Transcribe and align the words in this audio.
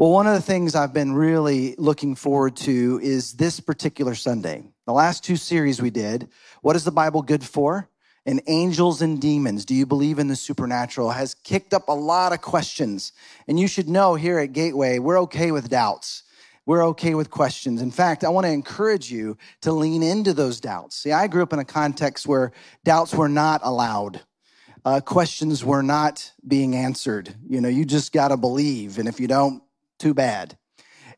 Well, 0.00 0.12
one 0.12 0.26
of 0.26 0.32
the 0.32 0.40
things 0.40 0.74
I've 0.74 0.94
been 0.94 1.12
really 1.12 1.74
looking 1.76 2.14
forward 2.14 2.56
to 2.56 2.98
is 3.02 3.34
this 3.34 3.60
particular 3.60 4.14
Sunday. 4.14 4.64
The 4.86 4.94
last 4.94 5.22
two 5.22 5.36
series 5.36 5.82
we 5.82 5.90
did, 5.90 6.30
What 6.62 6.74
is 6.74 6.84
the 6.84 6.90
Bible 6.90 7.20
good 7.20 7.44
for? 7.44 7.86
And 8.24 8.40
Angels 8.46 9.02
and 9.02 9.20
Demons, 9.20 9.66
Do 9.66 9.74
you 9.74 9.84
believe 9.84 10.18
in 10.18 10.28
the 10.28 10.36
supernatural? 10.36 11.10
has 11.10 11.34
kicked 11.34 11.74
up 11.74 11.88
a 11.88 11.92
lot 11.92 12.32
of 12.32 12.40
questions. 12.40 13.12
And 13.46 13.60
you 13.60 13.68
should 13.68 13.90
know 13.90 14.14
here 14.14 14.38
at 14.38 14.54
Gateway, 14.54 14.98
we're 14.98 15.20
okay 15.20 15.52
with 15.52 15.68
doubts. 15.68 16.22
We're 16.64 16.86
okay 16.86 17.14
with 17.14 17.28
questions. 17.28 17.82
In 17.82 17.90
fact, 17.90 18.24
I 18.24 18.30
want 18.30 18.46
to 18.46 18.52
encourage 18.52 19.12
you 19.12 19.36
to 19.60 19.70
lean 19.70 20.02
into 20.02 20.32
those 20.32 20.60
doubts. 20.60 20.96
See, 20.96 21.12
I 21.12 21.26
grew 21.26 21.42
up 21.42 21.52
in 21.52 21.58
a 21.58 21.64
context 21.66 22.26
where 22.26 22.52
doubts 22.84 23.12
were 23.12 23.28
not 23.28 23.60
allowed. 23.62 24.22
Uh, 24.82 25.02
questions 25.02 25.62
were 25.62 25.82
not 25.82 26.32
being 26.48 26.74
answered. 26.74 27.34
You 27.46 27.60
know, 27.60 27.68
you 27.68 27.84
just 27.84 28.14
got 28.14 28.28
to 28.28 28.38
believe. 28.38 28.98
And 28.98 29.06
if 29.06 29.20
you 29.20 29.28
don't, 29.28 29.62
too 30.00 30.14
bad. 30.14 30.56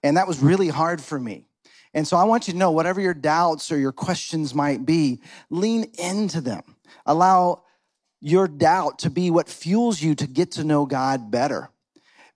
And 0.02 0.16
that 0.16 0.26
was 0.28 0.40
really 0.40 0.68
hard 0.68 1.00
for 1.00 1.18
me. 1.18 1.46
And 1.94 2.06
so 2.06 2.16
I 2.16 2.24
want 2.24 2.48
you 2.48 2.52
to 2.52 2.58
know 2.58 2.70
whatever 2.70 3.00
your 3.00 3.14
doubts 3.14 3.70
or 3.70 3.78
your 3.78 3.92
questions 3.92 4.54
might 4.54 4.84
be, 4.86 5.20
lean 5.50 5.92
into 5.98 6.40
them. 6.40 6.62
Allow 7.06 7.64
your 8.20 8.48
doubt 8.48 9.00
to 9.00 9.10
be 9.10 9.30
what 9.30 9.48
fuels 9.48 10.00
you 10.00 10.14
to 10.14 10.26
get 10.26 10.52
to 10.52 10.64
know 10.64 10.86
God 10.86 11.30
better. 11.30 11.70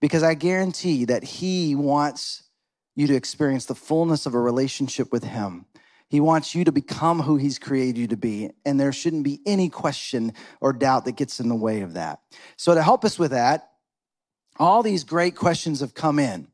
Because 0.01 0.23
I 0.23 0.35
guarantee 0.35 1.07
that 1.07 1.25
He 1.25 1.75
wants 1.75 2.43
you 2.97 3.07
to 3.07 3.15
experience 3.15 3.67
the 3.67 3.75
fullness 3.75 4.27
of 4.27 4.35
a 4.35 4.41
relationship 4.41 5.11
with 5.11 5.25
Him. 5.25 5.65
He 6.09 6.21
wants 6.21 6.55
you 6.55 6.65
to 6.65 6.73
become 6.73 7.21
who 7.21 7.37
He's 7.37 7.59
created 7.59 7.99
you 7.99 8.07
to 8.09 8.17
be, 8.17 8.51
and 8.65 8.79
there 8.79 8.93
shouldn't 8.93 9.25
be 9.25 9.41
any 9.47 9.69
question 9.69 10.33
or 10.61 10.73
doubt 10.73 11.05
that 11.07 11.17
gets 11.17 11.41
in 11.41 11.49
the 11.49 11.55
way 11.55 11.81
of 11.81 11.95
that. 11.95 12.21
So, 12.57 12.75
to 12.75 12.83
help 12.83 13.05
us 13.05 13.19
with 13.19 13.31
that, 13.31 13.71
all 14.59 14.83
these 14.83 15.05
great 15.05 15.37
questions 15.37 15.81
have 15.81 15.95
come 15.95 16.19
in, 16.19 16.49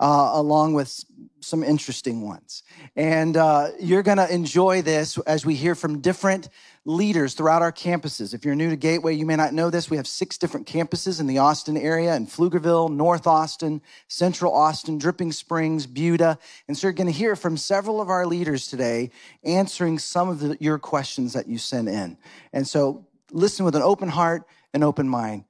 uh, 0.00 0.30
along 0.34 0.74
with 0.74 1.04
some 1.40 1.62
interesting 1.62 2.22
ones. 2.22 2.62
And 2.96 3.36
uh, 3.36 3.68
you're 3.80 4.02
going 4.02 4.18
to 4.18 4.32
enjoy 4.32 4.82
this 4.82 5.18
as 5.18 5.46
we 5.46 5.54
hear 5.54 5.74
from 5.74 6.00
different 6.00 6.48
leaders 6.84 7.34
throughout 7.34 7.62
our 7.62 7.72
campuses. 7.72 8.34
If 8.34 8.44
you're 8.44 8.54
new 8.54 8.70
to 8.70 8.76
Gateway, 8.76 9.14
you 9.14 9.26
may 9.26 9.36
not 9.36 9.52
know 9.52 9.70
this. 9.70 9.90
We 9.90 9.96
have 9.98 10.06
six 10.06 10.38
different 10.38 10.66
campuses 10.66 11.20
in 11.20 11.26
the 11.26 11.38
Austin 11.38 11.76
area 11.76 12.14
in 12.16 12.26
Pflugerville, 12.26 12.90
North 12.90 13.26
Austin, 13.26 13.80
Central 14.08 14.52
Austin, 14.52 14.98
Dripping 14.98 15.32
Springs, 15.32 15.86
Buda. 15.86 16.38
And 16.66 16.76
so 16.76 16.86
you're 16.86 16.92
going 16.92 17.06
to 17.06 17.12
hear 17.12 17.36
from 17.36 17.56
several 17.56 18.00
of 18.00 18.08
our 18.08 18.26
leaders 18.26 18.68
today 18.68 19.10
answering 19.44 19.98
some 19.98 20.28
of 20.28 20.40
the, 20.40 20.56
your 20.60 20.78
questions 20.78 21.34
that 21.34 21.46
you 21.46 21.58
sent 21.58 21.88
in. 21.88 22.16
And 22.52 22.66
so 22.66 23.06
listen 23.30 23.64
with 23.64 23.76
an 23.76 23.82
open 23.82 24.08
heart 24.08 24.44
and 24.74 24.82
open 24.82 25.08
mind 25.08 25.44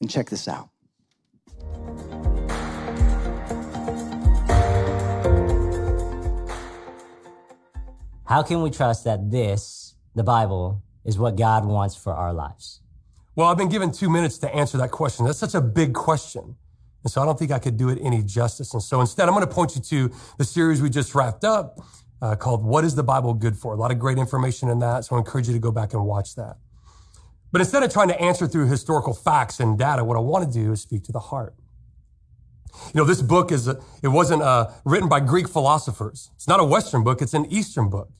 and 0.00 0.10
check 0.10 0.30
this 0.30 0.48
out. 0.48 0.71
How 8.32 8.42
can 8.42 8.62
we 8.62 8.70
trust 8.70 9.04
that 9.04 9.30
this, 9.30 9.94
the 10.14 10.22
Bible, 10.22 10.82
is 11.04 11.18
what 11.18 11.36
God 11.36 11.66
wants 11.66 11.94
for 11.94 12.14
our 12.14 12.32
lives? 12.32 12.80
Well, 13.36 13.48
I've 13.48 13.58
been 13.58 13.68
given 13.68 13.92
two 13.92 14.08
minutes 14.08 14.38
to 14.38 14.54
answer 14.54 14.78
that 14.78 14.90
question. 14.90 15.26
That's 15.26 15.38
such 15.38 15.54
a 15.54 15.60
big 15.60 15.92
question. 15.92 16.56
And 17.02 17.12
so 17.12 17.20
I 17.20 17.26
don't 17.26 17.38
think 17.38 17.50
I 17.50 17.58
could 17.58 17.76
do 17.76 17.90
it 17.90 17.98
any 18.00 18.22
justice. 18.22 18.72
And 18.72 18.82
so 18.82 19.02
instead, 19.02 19.28
I'm 19.28 19.34
going 19.34 19.46
to 19.46 19.54
point 19.54 19.76
you 19.76 19.82
to 19.82 20.14
the 20.38 20.44
series 20.44 20.80
we 20.80 20.88
just 20.88 21.14
wrapped 21.14 21.44
up 21.44 21.80
uh, 22.22 22.34
called 22.36 22.64
What 22.64 22.84
is 22.84 22.94
the 22.94 23.02
Bible 23.02 23.34
Good 23.34 23.56
For? 23.56 23.74
A 23.74 23.76
lot 23.76 23.90
of 23.90 23.98
great 23.98 24.16
information 24.16 24.70
in 24.70 24.78
that. 24.78 25.04
So 25.04 25.16
I 25.16 25.18
encourage 25.18 25.46
you 25.46 25.52
to 25.52 25.60
go 25.60 25.70
back 25.70 25.92
and 25.92 26.04
watch 26.06 26.34
that. 26.36 26.56
But 27.52 27.60
instead 27.60 27.82
of 27.82 27.92
trying 27.92 28.08
to 28.08 28.20
answer 28.20 28.46
through 28.46 28.68
historical 28.68 29.12
facts 29.12 29.60
and 29.60 29.78
data, 29.78 30.02
what 30.02 30.16
I 30.16 30.20
want 30.20 30.50
to 30.50 30.58
do 30.58 30.72
is 30.72 30.80
speak 30.80 31.04
to 31.04 31.12
the 31.12 31.20
heart. 31.20 31.54
You 32.86 33.00
know, 33.00 33.04
this 33.04 33.20
book 33.20 33.52
is, 33.52 33.68
it 33.68 33.78
wasn't 34.02 34.42
uh, 34.42 34.70
written 34.86 35.08
by 35.08 35.20
Greek 35.20 35.46
philosophers. 35.46 36.30
It's 36.34 36.48
not 36.48 36.58
a 36.58 36.64
Western 36.64 37.04
book. 37.04 37.20
It's 37.20 37.34
an 37.34 37.44
Eastern 37.52 37.90
book. 37.90 38.10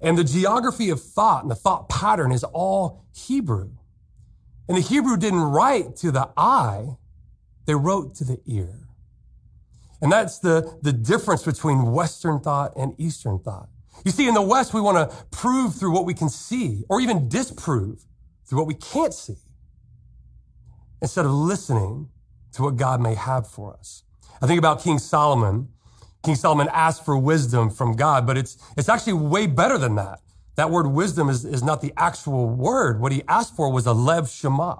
And 0.00 0.16
the 0.16 0.24
geography 0.24 0.88
of 0.88 1.02
thought 1.02 1.42
and 1.42 1.50
the 1.50 1.54
thought 1.54 1.90
pattern 1.90 2.32
is 2.32 2.42
all 2.44 3.04
Hebrew. 3.14 3.72
And 4.66 4.78
the 4.78 4.82
Hebrew 4.82 5.18
didn't 5.18 5.42
write 5.42 5.96
to 5.96 6.10
the 6.10 6.30
eye. 6.34 6.96
They 7.66 7.74
wrote 7.74 8.14
to 8.16 8.24
the 8.24 8.40
ear. 8.46 8.88
And 10.00 10.10
that's 10.10 10.38
the, 10.38 10.78
the 10.82 10.92
difference 10.92 11.42
between 11.42 11.92
Western 11.92 12.40
thought 12.40 12.72
and 12.76 12.94
Eastern 12.98 13.38
thought. 13.38 13.68
You 14.04 14.10
see, 14.10 14.26
in 14.26 14.34
the 14.34 14.42
West, 14.42 14.74
we 14.74 14.80
want 14.80 15.10
to 15.10 15.16
prove 15.30 15.74
through 15.74 15.92
what 15.92 16.06
we 16.06 16.14
can 16.14 16.28
see 16.28 16.82
or 16.88 17.00
even 17.00 17.28
disprove 17.28 18.04
through 18.44 18.58
what 18.58 18.66
we 18.66 18.74
can't 18.74 19.14
see 19.14 19.36
instead 21.00 21.24
of 21.24 21.32
listening 21.32 22.08
to 22.52 22.62
what 22.62 22.76
God 22.76 23.00
may 23.00 23.14
have 23.14 23.46
for 23.46 23.74
us. 23.74 24.04
I 24.40 24.46
think 24.46 24.58
about 24.58 24.82
King 24.82 24.98
Solomon. 24.98 25.68
King 26.22 26.34
Solomon 26.34 26.68
asked 26.72 27.04
for 27.04 27.16
wisdom 27.16 27.70
from 27.70 27.94
God, 27.94 28.26
but 28.26 28.38
it's, 28.38 28.56
it's 28.76 28.88
actually 28.88 29.14
way 29.14 29.46
better 29.46 29.76
than 29.76 29.96
that. 29.96 30.20
That 30.56 30.70
word 30.70 30.86
wisdom 30.86 31.28
is, 31.28 31.44
is 31.44 31.62
not 31.62 31.80
the 31.80 31.92
actual 31.96 32.48
word. 32.48 33.00
What 33.00 33.12
he 33.12 33.22
asked 33.28 33.56
for 33.56 33.70
was 33.72 33.86
a 33.86 33.92
lev 33.92 34.30
shema. 34.30 34.76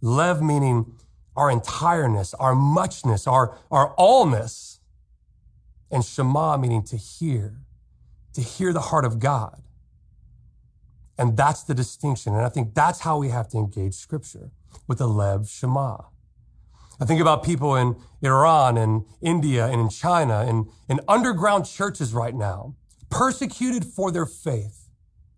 Lev 0.00 0.42
meaning 0.42 0.94
our 1.36 1.50
entireness, 1.50 2.34
our 2.38 2.54
muchness, 2.54 3.26
our, 3.26 3.56
our 3.70 3.94
allness. 3.96 4.78
And 5.90 6.04
shema 6.04 6.56
meaning 6.56 6.82
to 6.84 6.96
hear, 6.96 7.60
to 8.32 8.40
hear 8.40 8.72
the 8.72 8.80
heart 8.80 9.04
of 9.04 9.18
God. 9.18 9.62
And 11.18 11.36
that's 11.36 11.62
the 11.62 11.74
distinction. 11.74 12.34
And 12.34 12.44
I 12.44 12.48
think 12.48 12.74
that's 12.74 13.00
how 13.00 13.18
we 13.18 13.28
have 13.28 13.48
to 13.48 13.58
engage 13.58 13.94
scripture 13.94 14.50
with 14.88 14.98
the 14.98 15.06
lev 15.06 15.48
shema. 15.48 15.98
I 17.00 17.04
think 17.04 17.20
about 17.20 17.42
people 17.42 17.74
in 17.74 17.96
Iran 18.22 18.76
and 18.76 19.04
India 19.20 19.66
and 19.66 19.80
in 19.80 19.88
China 19.88 20.40
and 20.40 20.66
in 20.88 21.00
underground 21.08 21.66
churches 21.66 22.14
right 22.14 22.34
now, 22.34 22.76
persecuted 23.10 23.84
for 23.84 24.10
their 24.10 24.26
faith. 24.26 24.88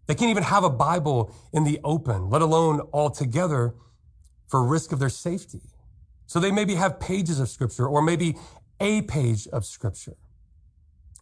They 0.07 0.15
can't 0.15 0.31
even 0.31 0.43
have 0.43 0.65
a 0.65 0.71
Bible 0.71 1.35
in 1.53 1.65
the 1.65 1.81
open, 1.83 2.29
let 2.29 2.43
alone 2.43 2.81
all 2.93 3.11
together 3.11 3.75
for 4.47 4.63
risk 4.63 4.93
of 4.93 4.99
their 4.99 5.09
safety. 5.09 5.63
So 6.27 6.39
they 6.39 6.51
maybe 6.51 6.75
have 6.75 7.01
pages 7.01 7.41
of 7.41 7.49
scripture 7.49 7.87
or 7.87 8.03
maybe 8.03 8.37
a 8.81 9.03
page 9.03 9.47
of 9.49 9.65
scripture. 9.65 10.17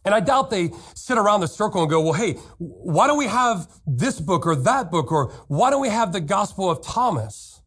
And 0.05 0.13
I 0.13 0.19
doubt 0.19 0.49
they 0.49 0.71
sit 0.95 1.17
around 1.17 1.41
the 1.41 1.47
circle 1.47 1.81
and 1.81 1.89
go, 1.89 2.01
well, 2.01 2.13
hey, 2.13 2.33
why 2.57 3.07
don't 3.07 3.17
we 3.17 3.27
have 3.27 3.69
this 3.87 4.19
book 4.19 4.45
or 4.45 4.55
that 4.55 4.91
book? 4.91 5.11
Or 5.11 5.31
why 5.47 5.69
don't 5.69 5.81
we 5.81 5.89
have 5.89 6.11
the 6.11 6.21
gospel 6.21 6.69
of 6.69 6.81
Thomas 6.81 7.61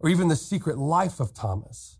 or 0.00 0.10
even 0.10 0.28
the 0.28 0.36
secret 0.36 0.76
life 0.76 1.20
of 1.20 1.32
Thomas? 1.32 1.98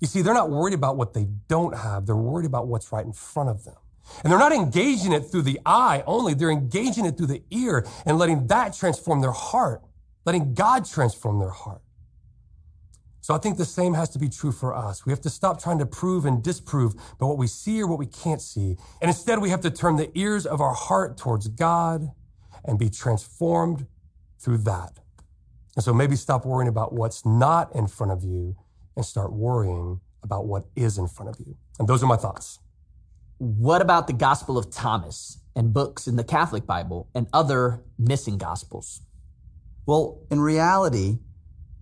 You 0.00 0.06
see, 0.06 0.22
they're 0.22 0.34
not 0.34 0.50
worried 0.50 0.74
about 0.74 0.96
what 0.96 1.14
they 1.14 1.28
don't 1.48 1.76
have. 1.76 2.06
They're 2.06 2.16
worried 2.16 2.46
about 2.46 2.66
what's 2.66 2.90
right 2.90 3.04
in 3.04 3.12
front 3.12 3.50
of 3.50 3.64
them. 3.64 3.76
And 4.24 4.32
they're 4.32 4.38
not 4.38 4.52
engaging 4.52 5.12
it 5.12 5.20
through 5.20 5.42
the 5.42 5.60
eye 5.64 6.02
only. 6.06 6.34
They're 6.34 6.50
engaging 6.50 7.06
it 7.06 7.16
through 7.16 7.28
the 7.28 7.42
ear 7.50 7.86
and 8.04 8.18
letting 8.18 8.48
that 8.48 8.74
transform 8.74 9.20
their 9.20 9.30
heart, 9.30 9.82
letting 10.24 10.54
God 10.54 10.84
transform 10.86 11.38
their 11.38 11.50
heart. 11.50 11.82
So 13.20 13.34
I 13.34 13.38
think 13.38 13.58
the 13.58 13.64
same 13.64 13.94
has 13.94 14.08
to 14.10 14.18
be 14.18 14.28
true 14.28 14.52
for 14.52 14.74
us. 14.74 15.04
We 15.04 15.12
have 15.12 15.20
to 15.22 15.30
stop 15.30 15.62
trying 15.62 15.78
to 15.78 15.86
prove 15.86 16.24
and 16.24 16.42
disprove 16.42 16.94
by 17.18 17.26
what 17.26 17.38
we 17.38 17.46
see 17.46 17.82
or 17.82 17.86
what 17.86 17.98
we 17.98 18.06
can't 18.06 18.40
see. 18.40 18.76
And 19.00 19.08
instead, 19.08 19.40
we 19.40 19.50
have 19.50 19.60
to 19.62 19.70
turn 19.70 19.96
the 19.96 20.10
ears 20.18 20.46
of 20.46 20.60
our 20.60 20.74
heart 20.74 21.18
towards 21.18 21.48
God 21.48 22.08
and 22.64 22.78
be 22.78 22.88
transformed 22.88 23.86
through 24.38 24.58
that. 24.58 24.98
And 25.76 25.84
so 25.84 25.92
maybe 25.92 26.16
stop 26.16 26.44
worrying 26.44 26.68
about 26.68 26.92
what's 26.92 27.24
not 27.24 27.74
in 27.74 27.86
front 27.86 28.12
of 28.12 28.24
you 28.24 28.56
and 28.96 29.04
start 29.04 29.32
worrying 29.32 30.00
about 30.22 30.46
what 30.46 30.64
is 30.74 30.98
in 30.98 31.08
front 31.08 31.30
of 31.30 31.46
you. 31.46 31.56
And 31.78 31.88
those 31.88 32.02
are 32.02 32.06
my 32.06 32.16
thoughts. 32.16 32.58
What 33.38 33.80
about 33.80 34.06
the 34.06 34.12
Gospel 34.12 34.58
of 34.58 34.70
Thomas 34.70 35.38
and 35.56 35.72
books 35.72 36.06
in 36.06 36.16
the 36.16 36.24
Catholic 36.24 36.66
Bible 36.66 37.08
and 37.14 37.26
other 37.32 37.82
missing 37.98 38.36
Gospels? 38.36 39.00
Well, 39.86 40.26
in 40.30 40.40
reality, 40.40 41.18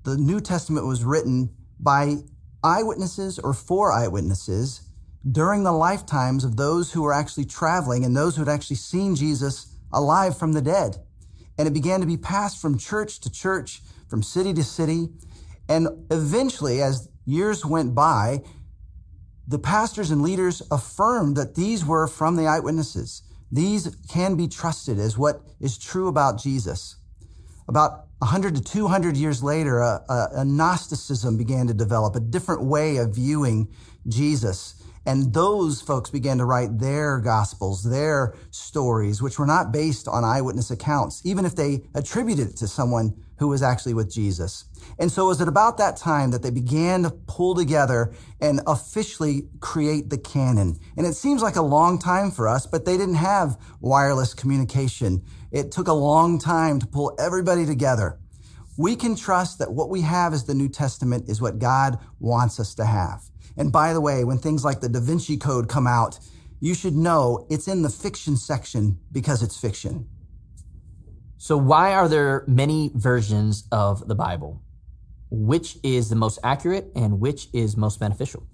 the 0.05 0.17
New 0.17 0.41
Testament 0.41 0.87
was 0.87 1.05
written 1.05 1.51
by 1.79 2.17
eyewitnesses 2.63 3.39
or 3.39 3.53
for 3.53 3.93
eyewitnesses 3.93 4.83
during 5.31 5.63
the 5.63 5.73
lifetimes 5.73 6.45
of 6.45 6.57
those 6.57 6.93
who 6.93 7.03
were 7.03 7.13
actually 7.13 7.45
traveling 7.45 8.05
and 8.05 8.17
those 8.17 8.37
who 8.37 8.45
had 8.45 8.53
actually 8.53 8.77
seen 8.77 9.15
Jesus 9.15 9.75
alive 9.93 10.39
from 10.39 10.53
the 10.53 10.63
dead. 10.63 10.99
And 11.57 11.67
it 11.67 11.75
began 11.75 12.01
to 12.01 12.07
be 12.07 12.17
passed 12.17 12.61
from 12.61 12.79
church 12.79 13.21
to 13.21 13.31
church, 13.31 13.83
from 14.09 14.23
city 14.23 14.55
to 14.55 14.65
city. 14.65 15.09
And 15.69 15.89
eventually, 16.11 16.81
as 16.81 17.09
years 17.25 17.65
went 17.65 17.95
by, 17.95 18.43
the 19.47 19.59
pastors 19.59 20.11
and 20.11 20.23
leaders 20.23 20.63
affirmed 20.71 21.37
that 21.37 21.55
these 21.55 21.85
were 21.85 22.07
from 22.07 22.37
the 22.37 22.47
eyewitnesses. 22.47 23.23
These 23.51 23.97
can 24.09 24.37
be 24.37 24.47
trusted 24.47 24.99
as 24.99 25.17
what 25.17 25.43
is 25.61 25.79
true 25.79 26.09
about 26.09 26.39
Jesus. 26.39 26.97
About 27.67 28.08
100 28.21 28.57
to 28.57 28.63
200 28.63 29.17
years 29.17 29.43
later, 29.43 29.79
a, 29.79 30.03
a, 30.09 30.29
a, 30.39 30.45
Gnosticism 30.45 31.37
began 31.37 31.69
to 31.69 31.75
develop, 31.75 32.17
a 32.17 32.21
different 32.21 32.65
way 32.65 32.97
of 32.97 33.15
viewing 33.15 33.69
Jesus. 34.09 34.75
And 35.07 35.33
those 35.33 35.81
folks 35.81 36.11
began 36.11 36.39
to 36.39 36.45
write 36.45 36.81
their 36.81 37.21
gospels, 37.21 37.85
their 37.85 38.35
stories, 38.51 39.23
which 39.23 39.39
were 39.39 39.47
not 39.47 39.73
based 39.73 40.09
on 40.09 40.25
eyewitness 40.25 40.71
accounts, 40.71 41.23
even 41.25 41.45
if 41.45 41.55
they 41.55 41.85
attributed 41.95 42.51
it 42.51 42.57
to 42.57 42.69
someone 42.69 43.15
who 43.39 43.49
was 43.49 43.63
actually 43.63 43.95
with 43.95 44.13
Jesus. 44.13 44.65
And 44.99 45.11
so 45.11 45.27
it 45.27 45.29
was 45.29 45.41
at 45.41 45.49
about 45.49 45.79
that 45.79 45.97
time 45.97 46.33
that 46.33 46.43
they 46.43 46.51
began 46.51 47.05
to 47.05 47.11
pull 47.11 47.55
together 47.55 48.13
and 48.41 48.61
officially 48.67 49.49
create 49.61 50.11
the 50.11 50.19
canon. 50.19 50.79
And 50.97 51.07
it 51.07 51.15
seems 51.15 51.41
like 51.41 51.57
a 51.57 51.63
long 51.63 51.99
time 51.99 52.31
for 52.33 52.49
us, 52.49 52.67
but 52.67 52.85
they 52.85 52.97
didn't 52.97 53.15
have 53.15 53.57
wireless 53.81 54.35
communication. 54.35 55.23
It 55.51 55.73
took 55.73 55.89
a 55.89 55.93
long 55.93 56.39
time 56.39 56.79
to 56.79 56.87
pull 56.87 57.17
everybody 57.19 57.65
together. 57.65 58.19
We 58.77 58.97
can 58.97 59.17
trust 59.17 59.59
that 59.59 59.73
what 59.73 59.89
we 59.89 60.03
have 60.03 60.33
as 60.33 60.45
the 60.45 60.55
New 60.55 60.69
Testament 60.69 61.29
is 61.29 61.41
what 61.41 61.59
God 61.59 61.99
wants 62.21 62.61
us 62.61 62.75
to 62.77 62.85
have. 62.85 63.25
And 63.57 63.73
by 63.73 63.93
the 63.93 64.01
way, 64.01 64.25
when 64.25 64.39
things 64.39 64.65
like 64.65 64.81
the 64.81 64.89
Da 64.89 65.01
Vinci 65.01 65.37
Code 65.37 65.69
come 65.69 65.87
out, 65.87 66.19
you 66.61 66.75
should 66.75 66.95
know 66.95 67.47
it's 67.51 67.67
in 67.67 67.83
the 67.83 67.91
fiction 67.91 68.37
section 68.37 68.99
because 69.11 69.43
it's 69.43 69.59
fiction. 69.59 70.09
So, 71.39 71.57
why 71.57 71.95
are 71.95 72.09
there 72.09 72.45
many 72.47 72.91
versions 72.95 73.65
of 73.71 74.07
the 74.07 74.15
Bible? 74.15 74.63
Which 75.31 75.79
is 75.83 76.09
the 76.09 76.17
most 76.17 76.39
accurate 76.43 76.91
and 76.95 77.21
which 77.21 77.49
is 77.53 77.77
most 77.77 78.01
beneficial? 78.01 78.47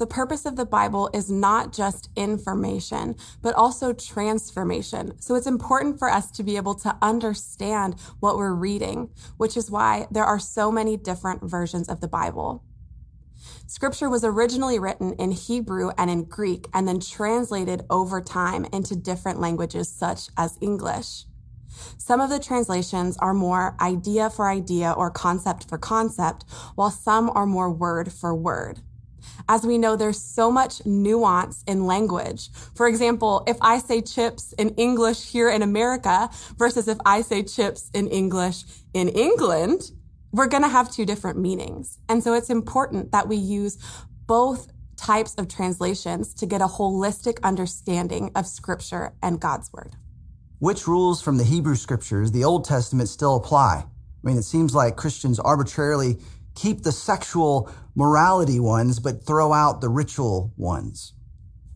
The 0.00 0.06
purpose 0.06 0.46
of 0.46 0.56
the 0.56 0.64
Bible 0.64 1.10
is 1.12 1.30
not 1.30 1.74
just 1.74 2.08
information, 2.16 3.16
but 3.42 3.54
also 3.54 3.92
transformation. 3.92 5.20
So 5.20 5.34
it's 5.34 5.46
important 5.46 5.98
for 5.98 6.08
us 6.08 6.30
to 6.30 6.42
be 6.42 6.56
able 6.56 6.74
to 6.76 6.96
understand 7.02 7.96
what 8.18 8.38
we're 8.38 8.54
reading, 8.54 9.10
which 9.36 9.58
is 9.58 9.70
why 9.70 10.06
there 10.10 10.24
are 10.24 10.38
so 10.38 10.72
many 10.72 10.96
different 10.96 11.42
versions 11.42 11.86
of 11.86 12.00
the 12.00 12.08
Bible. 12.08 12.64
Scripture 13.66 14.08
was 14.08 14.24
originally 14.24 14.78
written 14.78 15.12
in 15.18 15.32
Hebrew 15.32 15.90
and 15.98 16.10
in 16.10 16.24
Greek 16.24 16.66
and 16.72 16.88
then 16.88 16.98
translated 16.98 17.84
over 17.90 18.22
time 18.22 18.64
into 18.72 18.96
different 18.96 19.38
languages 19.38 19.90
such 19.90 20.30
as 20.34 20.56
English. 20.62 21.26
Some 21.98 22.22
of 22.22 22.30
the 22.30 22.40
translations 22.40 23.18
are 23.18 23.34
more 23.34 23.76
idea 23.82 24.30
for 24.30 24.48
idea 24.48 24.92
or 24.92 25.10
concept 25.10 25.68
for 25.68 25.76
concept, 25.76 26.46
while 26.74 26.90
some 26.90 27.28
are 27.34 27.44
more 27.44 27.70
word 27.70 28.10
for 28.10 28.34
word. 28.34 28.80
As 29.48 29.64
we 29.64 29.78
know, 29.78 29.96
there's 29.96 30.20
so 30.20 30.50
much 30.50 30.84
nuance 30.84 31.62
in 31.66 31.86
language. 31.86 32.50
For 32.74 32.86
example, 32.86 33.42
if 33.46 33.56
I 33.60 33.78
say 33.78 34.02
chips 34.02 34.52
in 34.54 34.70
English 34.70 35.30
here 35.30 35.50
in 35.50 35.62
America 35.62 36.30
versus 36.58 36.88
if 36.88 36.98
I 37.04 37.22
say 37.22 37.42
chips 37.42 37.90
in 37.94 38.08
English 38.08 38.64
in 38.94 39.08
England, 39.08 39.90
we're 40.32 40.46
going 40.46 40.62
to 40.62 40.68
have 40.68 40.92
two 40.92 41.04
different 41.04 41.38
meanings. 41.38 41.98
And 42.08 42.22
so 42.22 42.34
it's 42.34 42.50
important 42.50 43.12
that 43.12 43.28
we 43.28 43.36
use 43.36 43.78
both 44.26 44.68
types 44.96 45.34
of 45.36 45.48
translations 45.48 46.34
to 46.34 46.46
get 46.46 46.60
a 46.60 46.66
holistic 46.66 47.42
understanding 47.42 48.30
of 48.34 48.46
scripture 48.46 49.14
and 49.22 49.40
God's 49.40 49.72
word. 49.72 49.96
Which 50.58 50.86
rules 50.86 51.22
from 51.22 51.38
the 51.38 51.44
Hebrew 51.44 51.74
scriptures, 51.74 52.32
the 52.32 52.44
Old 52.44 52.64
Testament, 52.66 53.08
still 53.08 53.36
apply? 53.36 53.86
I 53.86 54.26
mean, 54.26 54.36
it 54.36 54.42
seems 54.42 54.74
like 54.74 54.96
Christians 54.96 55.40
arbitrarily 55.40 56.18
keep 56.54 56.82
the 56.82 56.92
sexual 56.92 57.70
morality 58.00 58.58
ones, 58.58 58.98
but 58.98 59.26
throw 59.26 59.52
out 59.52 59.82
the 59.82 59.88
ritual 59.90 60.54
ones. 60.56 61.12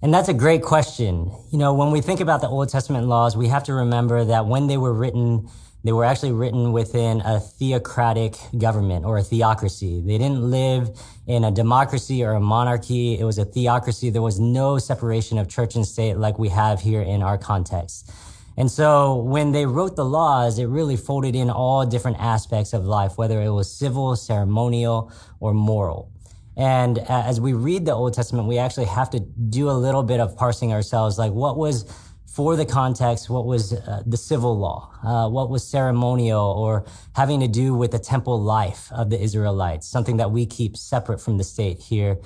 And 0.00 0.12
that's 0.12 0.30
a 0.30 0.34
great 0.34 0.62
question. 0.62 1.30
You 1.52 1.58
know, 1.58 1.74
when 1.74 1.90
we 1.90 2.00
think 2.00 2.20
about 2.20 2.40
the 2.40 2.48
Old 2.48 2.70
Testament 2.70 3.06
laws, 3.06 3.36
we 3.36 3.48
have 3.48 3.64
to 3.64 3.74
remember 3.74 4.24
that 4.24 4.46
when 4.46 4.66
they 4.66 4.78
were 4.78 4.94
written, 4.94 5.48
they 5.84 5.92
were 5.92 6.06
actually 6.06 6.32
written 6.32 6.72
within 6.72 7.20
a 7.20 7.40
theocratic 7.40 8.36
government 8.56 9.04
or 9.04 9.18
a 9.18 9.22
theocracy. 9.22 10.00
They 10.00 10.16
didn't 10.16 10.42
live 10.50 10.88
in 11.26 11.44
a 11.44 11.50
democracy 11.50 12.24
or 12.24 12.32
a 12.32 12.40
monarchy. 12.40 13.18
It 13.18 13.24
was 13.24 13.38
a 13.38 13.44
theocracy. 13.44 14.08
There 14.08 14.22
was 14.30 14.40
no 14.40 14.78
separation 14.78 15.36
of 15.36 15.48
church 15.48 15.74
and 15.74 15.86
state 15.86 16.16
like 16.16 16.38
we 16.38 16.48
have 16.48 16.80
here 16.80 17.02
in 17.02 17.22
our 17.22 17.36
context. 17.36 18.10
And 18.56 18.70
so 18.70 19.16
when 19.16 19.52
they 19.52 19.66
wrote 19.66 19.96
the 19.96 20.04
laws, 20.04 20.58
it 20.58 20.66
really 20.66 20.96
folded 20.96 21.34
in 21.34 21.50
all 21.50 21.84
different 21.84 22.18
aspects 22.20 22.72
of 22.72 22.84
life, 22.84 23.18
whether 23.18 23.42
it 23.42 23.50
was 23.50 23.70
civil, 23.70 24.16
ceremonial, 24.16 25.12
or 25.40 25.52
moral. 25.52 26.13
And 26.56 26.98
as 26.98 27.40
we 27.40 27.52
read 27.52 27.84
the 27.84 27.94
Old 27.94 28.14
Testament, 28.14 28.46
we 28.46 28.58
actually 28.58 28.86
have 28.86 29.10
to 29.10 29.20
do 29.20 29.68
a 29.70 29.72
little 29.72 30.02
bit 30.02 30.20
of 30.20 30.36
parsing 30.36 30.72
ourselves, 30.72 31.18
like 31.18 31.32
what 31.32 31.56
was 31.56 31.84
for 32.26 32.56
the 32.56 32.66
context, 32.66 33.30
what 33.30 33.46
was 33.46 33.72
uh, 33.72 34.02
the 34.06 34.16
civil 34.16 34.58
law, 34.58 34.90
uh, 35.04 35.28
what 35.28 35.50
was 35.50 35.66
ceremonial 35.66 36.42
or 36.42 36.84
having 37.14 37.38
to 37.40 37.46
do 37.46 37.74
with 37.74 37.92
the 37.92 37.98
temple 37.98 38.40
life 38.40 38.88
of 38.90 39.08
the 39.10 39.20
Israelites, 39.20 39.86
something 39.86 40.16
that 40.16 40.32
we 40.32 40.44
keep 40.44 40.76
separate 40.76 41.20
from 41.20 41.38
the 41.38 41.44
state 41.44 41.78
here 41.78 42.18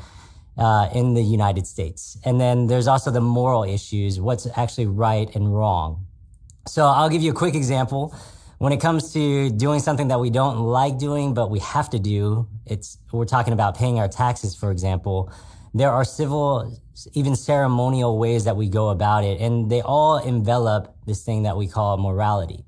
uh, 0.57 0.89
in 0.95 1.13
the 1.13 1.23
United 1.23 1.67
States. 1.67 2.17
And 2.25 2.41
then 2.41 2.69
there's 2.69 2.89
also 2.89 3.11
the 3.11 3.21
moral 3.21 3.65
issues, 3.65 4.19
what's 4.19 4.47
actually 4.57 4.87
right 4.87 5.35
and 5.35 5.55
wrong. 5.55 6.07
So 6.67 6.87
I'll 6.87 7.11
give 7.11 7.23
you 7.23 7.31
a 7.31 7.35
quick 7.35 7.55
example. 7.55 8.15
When 8.59 8.73
it 8.73 8.81
comes 8.81 9.13
to 9.13 9.51
doing 9.51 9.79
something 9.79 10.09
that 10.09 10.19
we 10.19 10.31
don't 10.31 10.59
like 10.59 10.99
doing, 10.99 11.33
but 11.33 11.49
we 11.49 11.61
have 11.61 11.89
to 11.91 12.01
do, 12.01 12.49
it's, 12.67 12.99
we're 13.13 13.25
talking 13.25 13.53
about 13.53 13.77
paying 13.77 14.01
our 14.01 14.09
taxes, 14.09 14.57
for 14.57 14.73
example. 14.73 15.33
There 15.75 15.93
are 15.93 16.05
civil, 16.05 16.77
even 17.15 17.37
ceremonial 17.37 18.19
ways 18.19 18.45
that 18.45 18.57
we 18.57 18.69
go 18.69 18.89
about 18.89 19.23
it, 19.23 19.41
and 19.41 19.71
they 19.71 19.81
all 19.81 20.19
envelop 20.19 20.97
this 21.07 21.23
thing 21.23 21.45
that 21.45 21.57
we 21.57 21.69
call 21.69 21.99
morality. 21.99 22.65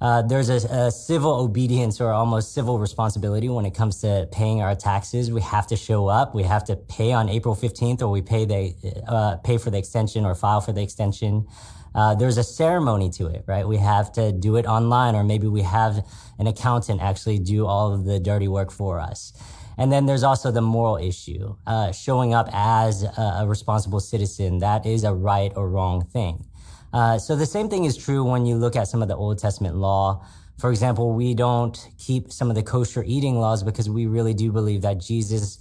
Uh, 0.00 0.22
there's 0.22 0.48
a, 0.48 0.56
a, 0.70 0.90
civil 0.90 1.32
obedience 1.32 2.00
or 2.00 2.10
almost 2.10 2.52
civil 2.52 2.78
responsibility 2.78 3.48
when 3.48 3.64
it 3.64 3.74
comes 3.74 4.00
to 4.00 4.28
paying 4.32 4.60
our 4.60 4.74
taxes. 4.74 5.30
We 5.30 5.40
have 5.42 5.66
to 5.68 5.76
show 5.76 6.08
up. 6.08 6.34
We 6.34 6.42
have 6.42 6.64
to 6.64 6.76
pay 6.76 7.12
on 7.12 7.28
April 7.28 7.54
15th, 7.54 8.02
or 8.02 8.08
we 8.08 8.20
pay 8.20 8.44
the 8.44 8.74
uh, 9.06 9.36
pay 9.36 9.56
for 9.56 9.70
the 9.70 9.78
extension 9.78 10.24
or 10.24 10.34
file 10.34 10.60
for 10.60 10.72
the 10.72 10.82
extension 10.82 11.46
uh, 11.94 12.14
there's 12.14 12.38
a 12.38 12.44
ceremony 12.44 13.08
to 13.08 13.26
it, 13.26 13.44
right? 13.46 13.66
We 13.66 13.76
have 13.76 14.10
to 14.12 14.32
do 14.32 14.56
it 14.56 14.66
online, 14.66 15.14
or 15.14 15.22
maybe 15.22 15.46
we 15.46 15.62
have 15.62 16.04
an 16.38 16.46
accountant 16.46 17.00
actually 17.00 17.38
do 17.38 17.66
all 17.66 17.92
of 17.92 18.04
the 18.04 18.18
dirty 18.18 18.48
work 18.48 18.72
for 18.72 18.98
us. 18.98 19.32
And 19.78 19.92
then 19.92 20.06
there's 20.06 20.22
also 20.22 20.50
the 20.50 20.60
moral 20.60 20.96
issue, 20.96 21.56
uh, 21.66 21.92
showing 21.92 22.34
up 22.34 22.48
as 22.52 23.02
a, 23.02 23.38
a, 23.40 23.46
responsible 23.46 24.00
citizen. 24.00 24.58
That 24.58 24.86
is 24.86 25.02
a 25.04 25.12
right 25.12 25.52
or 25.56 25.68
wrong 25.68 26.04
thing. 26.04 26.46
Uh, 26.92 27.18
so 27.18 27.34
the 27.34 27.46
same 27.46 27.68
thing 27.68 27.84
is 27.84 27.96
true 27.96 28.22
when 28.22 28.46
you 28.46 28.54
look 28.56 28.76
at 28.76 28.86
some 28.86 29.02
of 29.02 29.08
the 29.08 29.16
Old 29.16 29.38
Testament 29.38 29.76
law. 29.76 30.24
For 30.58 30.70
example, 30.70 31.12
we 31.12 31.34
don't 31.34 31.76
keep 31.98 32.32
some 32.32 32.50
of 32.50 32.54
the 32.54 32.62
kosher 32.62 33.02
eating 33.04 33.40
laws 33.40 33.64
because 33.64 33.90
we 33.90 34.06
really 34.06 34.34
do 34.34 34.52
believe 34.52 34.82
that 34.82 34.98
Jesus 34.98 35.58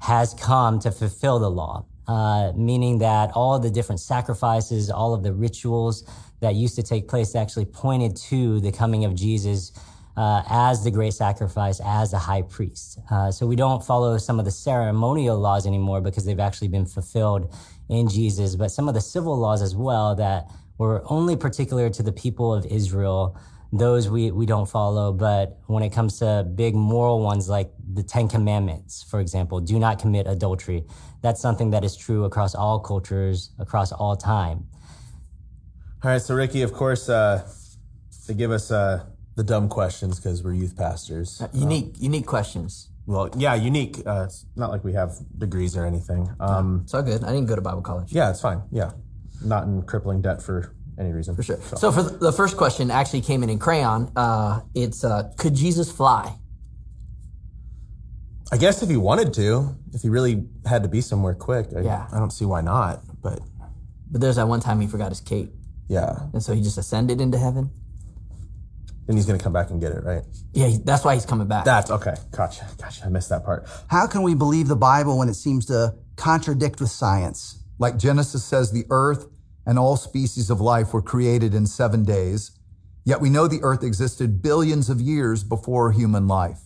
has 0.00 0.34
come 0.34 0.78
to 0.80 0.90
fulfill 0.90 1.38
the 1.38 1.50
law 1.50 1.86
uh, 2.08 2.52
meaning 2.54 2.98
that 2.98 3.30
all 3.34 3.58
the 3.58 3.70
different 3.70 4.00
sacrifices, 4.00 4.90
all 4.90 5.14
of 5.14 5.22
the 5.22 5.32
rituals 5.32 6.04
that 6.40 6.54
used 6.54 6.76
to 6.76 6.82
take 6.82 7.08
place 7.08 7.34
actually 7.34 7.64
pointed 7.64 8.16
to 8.16 8.60
the 8.60 8.70
coming 8.70 9.04
of 9.04 9.14
Jesus 9.14 9.72
uh, 10.16 10.42
as 10.48 10.82
the 10.84 10.90
great 10.90 11.12
sacrifice, 11.12 11.80
as 11.84 12.12
a 12.12 12.18
high 12.18 12.42
priest. 12.42 12.98
Uh, 13.10 13.30
so 13.30 13.46
we 13.46 13.56
don't 13.56 13.84
follow 13.84 14.16
some 14.18 14.38
of 14.38 14.44
the 14.44 14.50
ceremonial 14.50 15.38
laws 15.38 15.66
anymore 15.66 16.00
because 16.00 16.24
they've 16.24 16.40
actually 16.40 16.68
been 16.68 16.86
fulfilled 16.86 17.54
in 17.88 18.08
Jesus, 18.08 18.56
but 18.56 18.70
some 18.70 18.88
of 18.88 18.94
the 18.94 19.00
civil 19.00 19.36
laws 19.36 19.60
as 19.60 19.76
well 19.76 20.14
that 20.14 20.50
were 20.78 21.02
only 21.06 21.36
particular 21.36 21.90
to 21.90 22.02
the 22.02 22.12
people 22.12 22.52
of 22.52 22.64
Israel 22.66 23.36
those 23.72 24.08
we, 24.08 24.30
we 24.30 24.46
don't 24.46 24.68
follow. 24.68 25.12
But 25.12 25.58
when 25.66 25.82
it 25.82 25.92
comes 25.92 26.18
to 26.18 26.46
big 26.54 26.74
moral 26.74 27.20
ones 27.22 27.48
like 27.48 27.70
the 27.94 28.02
Ten 28.02 28.28
Commandments, 28.28 29.02
for 29.02 29.20
example, 29.20 29.60
do 29.60 29.78
not 29.78 29.98
commit 29.98 30.26
adultery. 30.26 30.84
That's 31.22 31.40
something 31.40 31.70
that 31.70 31.84
is 31.84 31.96
true 31.96 32.24
across 32.24 32.54
all 32.54 32.80
cultures, 32.80 33.50
across 33.58 33.92
all 33.92 34.16
time. 34.16 34.66
All 36.02 36.10
right. 36.10 36.20
So, 36.22 36.34
Ricky, 36.34 36.62
of 36.62 36.72
course, 36.72 37.08
uh, 37.08 37.48
they 38.26 38.34
give 38.34 38.50
us 38.50 38.70
uh, 38.70 39.04
the 39.34 39.44
dumb 39.44 39.68
questions 39.68 40.20
because 40.20 40.42
we're 40.42 40.54
youth 40.54 40.76
pastors. 40.76 41.40
Uh, 41.40 41.48
unique, 41.52 41.86
um, 41.86 41.92
unique 41.98 42.26
questions. 42.26 42.88
Well, 43.06 43.30
yeah, 43.36 43.54
unique. 43.54 43.98
Uh, 44.04 44.24
it's 44.26 44.44
not 44.56 44.70
like 44.70 44.82
we 44.82 44.92
have 44.94 45.12
degrees 45.38 45.76
or 45.76 45.86
anything. 45.86 46.28
Um, 46.40 46.80
it's 46.84 46.94
all 46.94 47.02
good. 47.02 47.22
I 47.22 47.28
didn't 47.32 47.46
go 47.46 47.54
to 47.54 47.62
Bible 47.62 47.82
college. 47.82 48.12
Yeah, 48.12 48.30
it's 48.30 48.40
fine. 48.40 48.62
Yeah. 48.72 48.92
Not 49.44 49.64
in 49.64 49.82
crippling 49.82 50.22
debt 50.22 50.42
for 50.42 50.74
any 50.98 51.12
reason. 51.12 51.36
For 51.36 51.42
sure. 51.42 51.58
So, 51.60 51.76
so 51.76 51.92
for 51.92 52.02
the 52.02 52.32
first 52.32 52.56
question, 52.56 52.90
actually 52.90 53.20
came 53.20 53.42
in 53.42 53.50
in 53.50 53.58
crayon. 53.58 54.10
Uh, 54.16 54.62
it's 54.74 55.04
uh, 55.04 55.32
could 55.36 55.54
Jesus 55.54 55.90
fly? 55.90 56.34
I 58.52 58.56
guess 58.56 58.82
if 58.82 58.88
he 58.88 58.96
wanted 58.96 59.34
to, 59.34 59.76
if 59.92 60.02
he 60.02 60.08
really 60.08 60.46
had 60.64 60.82
to 60.84 60.88
be 60.88 61.00
somewhere 61.00 61.34
quick, 61.34 61.68
I, 61.76 61.80
yeah. 61.80 62.06
I 62.12 62.18
don't 62.18 62.30
see 62.30 62.44
why 62.44 62.60
not. 62.60 63.02
But 63.20 63.40
but 64.10 64.20
there's 64.20 64.36
that 64.36 64.46
one 64.46 64.60
time 64.60 64.80
he 64.80 64.86
forgot 64.86 65.10
his 65.10 65.20
cape. 65.20 65.52
Yeah. 65.88 66.26
And 66.32 66.42
so 66.42 66.52
he 66.52 66.60
just 66.60 66.78
ascended 66.78 67.20
into 67.20 67.38
heaven. 67.38 67.70
And 69.08 69.16
he's 69.16 69.26
going 69.26 69.38
to 69.38 69.42
come 69.42 69.52
back 69.52 69.70
and 69.70 69.80
get 69.80 69.92
it, 69.92 70.02
right? 70.02 70.22
Yeah, 70.52 70.70
that's 70.84 71.04
why 71.04 71.14
he's 71.14 71.26
coming 71.26 71.46
back. 71.46 71.64
That's 71.64 71.90
okay. 71.92 72.14
Gotcha. 72.32 72.66
Gotcha. 72.76 73.04
I 73.04 73.08
missed 73.08 73.28
that 73.28 73.44
part. 73.44 73.68
How 73.88 74.06
can 74.06 74.22
we 74.22 74.34
believe 74.34 74.66
the 74.66 74.76
Bible 74.76 75.18
when 75.18 75.28
it 75.28 75.34
seems 75.34 75.66
to 75.66 75.94
contradict 76.16 76.80
with 76.80 76.90
science? 76.90 77.62
Like 77.78 77.98
Genesis 77.98 78.44
says, 78.44 78.72
the 78.72 78.84
earth 78.90 79.26
and 79.64 79.78
all 79.78 79.96
species 79.96 80.50
of 80.50 80.60
life 80.60 80.92
were 80.92 81.02
created 81.02 81.54
in 81.54 81.66
seven 81.66 82.04
days, 82.04 82.52
yet 83.04 83.20
we 83.20 83.30
know 83.30 83.46
the 83.46 83.62
earth 83.62 83.84
existed 83.84 84.42
billions 84.42 84.88
of 84.88 85.00
years 85.00 85.44
before 85.44 85.92
human 85.92 86.26
life. 86.26 86.60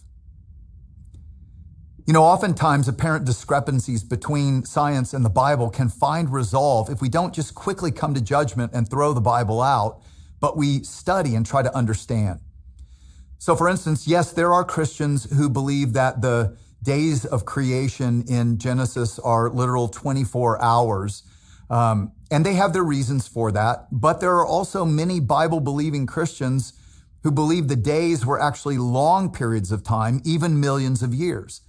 You 2.06 2.14
know, 2.14 2.24
oftentimes 2.24 2.88
apparent 2.88 3.24
discrepancies 3.24 4.02
between 4.02 4.64
science 4.64 5.12
and 5.12 5.24
the 5.24 5.30
Bible 5.30 5.70
can 5.70 5.88
find 5.88 6.32
resolve 6.32 6.88
if 6.88 7.02
we 7.02 7.08
don't 7.08 7.34
just 7.34 7.54
quickly 7.54 7.90
come 7.90 8.14
to 8.14 8.20
judgment 8.20 8.72
and 8.72 8.88
throw 8.88 9.12
the 9.12 9.20
Bible 9.20 9.60
out, 9.60 10.00
but 10.40 10.56
we 10.56 10.82
study 10.82 11.34
and 11.34 11.44
try 11.44 11.62
to 11.62 11.74
understand. 11.76 12.40
So, 13.38 13.54
for 13.54 13.68
instance, 13.68 14.06
yes, 14.06 14.32
there 14.32 14.52
are 14.52 14.64
Christians 14.64 15.24
who 15.36 15.48
believe 15.50 15.92
that 15.92 16.22
the 16.22 16.56
days 16.82 17.24
of 17.24 17.44
creation 17.44 18.24
in 18.28 18.58
Genesis 18.58 19.18
are 19.18 19.50
literal 19.50 19.88
24 19.88 20.62
hours. 20.62 21.22
Um, 21.68 22.12
and 22.30 22.44
they 22.44 22.54
have 22.54 22.72
their 22.72 22.84
reasons 22.84 23.28
for 23.28 23.52
that. 23.52 23.86
But 23.92 24.20
there 24.20 24.36
are 24.36 24.46
also 24.46 24.84
many 24.84 25.20
Bible 25.20 25.60
believing 25.60 26.06
Christians 26.06 26.72
who 27.22 27.30
believe 27.30 27.68
the 27.68 27.76
days 27.76 28.24
were 28.24 28.40
actually 28.40 28.78
long 28.78 29.30
periods 29.30 29.70
of 29.70 29.82
time, 29.82 30.20
even 30.24 30.58
millions 30.60 31.02
of 31.02 31.14
years. 31.14 31.60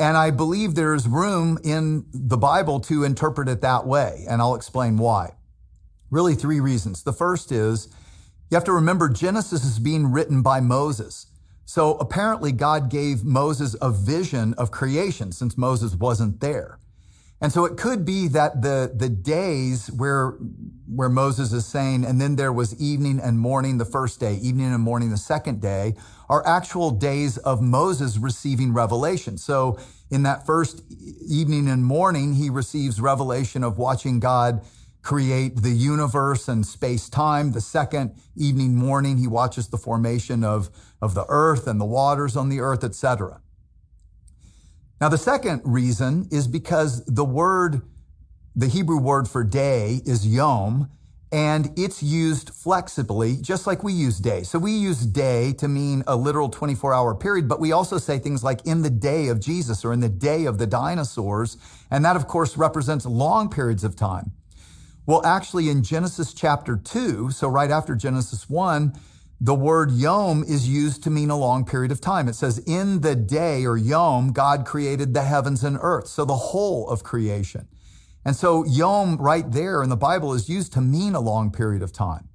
And 0.00 0.16
I 0.16 0.30
believe 0.30 0.74
there's 0.74 1.06
room 1.06 1.58
in 1.62 2.06
the 2.14 2.38
Bible 2.38 2.80
to 2.80 3.04
interpret 3.04 3.48
it 3.50 3.60
that 3.60 3.86
way. 3.86 4.24
And 4.26 4.40
I'll 4.40 4.54
explain 4.54 4.96
why. 4.96 5.34
Really, 6.10 6.34
three 6.34 6.58
reasons. 6.58 7.02
The 7.02 7.12
first 7.12 7.52
is 7.52 7.88
you 8.50 8.56
have 8.56 8.64
to 8.64 8.72
remember 8.72 9.10
Genesis 9.10 9.62
is 9.62 9.78
being 9.78 10.10
written 10.10 10.40
by 10.40 10.60
Moses. 10.60 11.26
So 11.66 11.96
apparently 11.98 12.50
God 12.50 12.90
gave 12.90 13.24
Moses 13.24 13.76
a 13.80 13.90
vision 13.90 14.54
of 14.54 14.70
creation 14.70 15.32
since 15.32 15.58
Moses 15.58 15.94
wasn't 15.94 16.40
there. 16.40 16.78
And 17.40 17.52
so 17.52 17.64
it 17.64 17.78
could 17.78 18.04
be 18.04 18.28
that 18.28 18.60
the, 18.60 18.92
the 18.94 19.08
days 19.08 19.90
where, 19.90 20.32
where 20.86 21.08
Moses 21.08 21.52
is 21.52 21.64
saying, 21.64 22.04
and 22.04 22.20
then 22.20 22.36
there 22.36 22.52
was 22.52 22.78
evening 22.80 23.18
and 23.18 23.38
morning 23.38 23.78
the 23.78 23.86
first 23.86 24.20
day, 24.20 24.34
evening 24.34 24.72
and 24.72 24.82
morning 24.82 25.10
the 25.10 25.16
second 25.16 25.60
day, 25.60 25.94
are 26.28 26.46
actual 26.46 26.90
days 26.90 27.38
of 27.38 27.62
Moses 27.62 28.18
receiving 28.18 28.74
revelation. 28.74 29.38
So 29.38 29.78
in 30.10 30.22
that 30.24 30.44
first 30.44 30.82
evening 31.26 31.68
and 31.68 31.84
morning, 31.84 32.34
he 32.34 32.50
receives 32.50 33.00
revelation 33.00 33.64
of 33.64 33.78
watching 33.78 34.20
God 34.20 34.62
create 35.02 35.62
the 35.62 35.70
universe 35.70 36.46
and 36.46 36.66
space 36.66 37.08
time. 37.08 37.52
The 37.52 37.60
second 37.60 38.14
evening 38.36 38.76
morning, 38.76 39.16
he 39.16 39.26
watches 39.26 39.68
the 39.68 39.78
formation 39.78 40.44
of, 40.44 40.68
of 41.00 41.14
the 41.14 41.24
earth 41.28 41.66
and 41.66 41.80
the 41.80 41.86
waters 41.86 42.36
on 42.36 42.50
the 42.50 42.60
earth, 42.60 42.84
etc. 42.84 43.40
Now, 45.00 45.08
the 45.08 45.18
second 45.18 45.62
reason 45.64 46.28
is 46.30 46.46
because 46.46 47.02
the 47.06 47.24
word, 47.24 47.80
the 48.54 48.68
Hebrew 48.68 48.98
word 48.98 49.28
for 49.28 49.42
day 49.42 50.02
is 50.04 50.26
yom, 50.26 50.90
and 51.32 51.72
it's 51.78 52.02
used 52.02 52.50
flexibly, 52.50 53.36
just 53.36 53.66
like 53.66 53.82
we 53.82 53.94
use 53.94 54.18
day. 54.18 54.42
So 54.42 54.58
we 54.58 54.72
use 54.72 55.06
day 55.06 55.54
to 55.54 55.68
mean 55.68 56.02
a 56.06 56.16
literal 56.16 56.50
24 56.50 56.92
hour 56.92 57.14
period, 57.14 57.48
but 57.48 57.60
we 57.60 57.72
also 57.72 57.96
say 57.96 58.18
things 58.18 58.44
like 58.44 58.66
in 58.66 58.82
the 58.82 58.90
day 58.90 59.28
of 59.28 59.40
Jesus 59.40 59.84
or 59.84 59.92
in 59.94 60.00
the 60.00 60.08
day 60.08 60.44
of 60.44 60.58
the 60.58 60.66
dinosaurs. 60.66 61.56
And 61.90 62.04
that, 62.04 62.16
of 62.16 62.26
course, 62.26 62.58
represents 62.58 63.06
long 63.06 63.48
periods 63.48 63.84
of 63.84 63.96
time. 63.96 64.32
Well, 65.06 65.24
actually, 65.24 65.70
in 65.70 65.82
Genesis 65.82 66.34
chapter 66.34 66.76
2, 66.76 67.30
so 67.30 67.48
right 67.48 67.70
after 67.70 67.94
Genesis 67.94 68.50
1, 68.50 68.92
the 69.40 69.54
word 69.54 69.90
yom 69.90 70.44
is 70.44 70.68
used 70.68 71.02
to 71.04 71.10
mean 71.10 71.30
a 71.30 71.38
long 71.38 71.64
period 71.64 71.90
of 71.90 72.00
time. 72.00 72.28
It 72.28 72.34
says, 72.34 72.58
in 72.58 73.00
the 73.00 73.16
day 73.16 73.64
or 73.64 73.76
yom, 73.76 74.32
God 74.32 74.66
created 74.66 75.14
the 75.14 75.22
heavens 75.22 75.64
and 75.64 75.78
earth. 75.80 76.08
So 76.08 76.26
the 76.26 76.36
whole 76.36 76.88
of 76.90 77.02
creation. 77.02 77.66
And 78.22 78.36
so 78.36 78.66
yom 78.66 79.16
right 79.16 79.50
there 79.50 79.82
in 79.82 79.88
the 79.88 79.96
Bible 79.96 80.34
is 80.34 80.50
used 80.50 80.74
to 80.74 80.82
mean 80.82 81.14
a 81.14 81.20
long 81.20 81.50
period 81.50 81.82
of 81.82 81.90
time. 81.90 82.28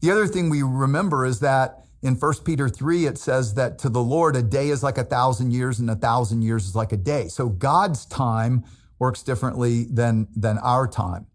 The 0.00 0.10
other 0.10 0.26
thing 0.26 0.50
we 0.50 0.62
remember 0.62 1.24
is 1.24 1.40
that 1.40 1.86
in 2.02 2.16
1 2.16 2.34
Peter 2.44 2.68
3, 2.68 3.06
it 3.06 3.16
says 3.16 3.54
that 3.54 3.78
to 3.78 3.88
the 3.88 4.02
Lord, 4.02 4.36
a 4.36 4.42
day 4.42 4.68
is 4.68 4.82
like 4.82 4.98
a 4.98 5.04
thousand 5.04 5.52
years 5.52 5.80
and 5.80 5.88
a 5.90 5.96
thousand 5.96 6.42
years 6.42 6.66
is 6.66 6.76
like 6.76 6.92
a 6.92 6.98
day. 6.98 7.28
So 7.28 7.48
God's 7.48 8.04
time 8.04 8.64
works 8.98 9.22
differently 9.22 9.84
than, 9.84 10.28
than 10.36 10.58
our 10.58 10.86
time. 10.86 11.26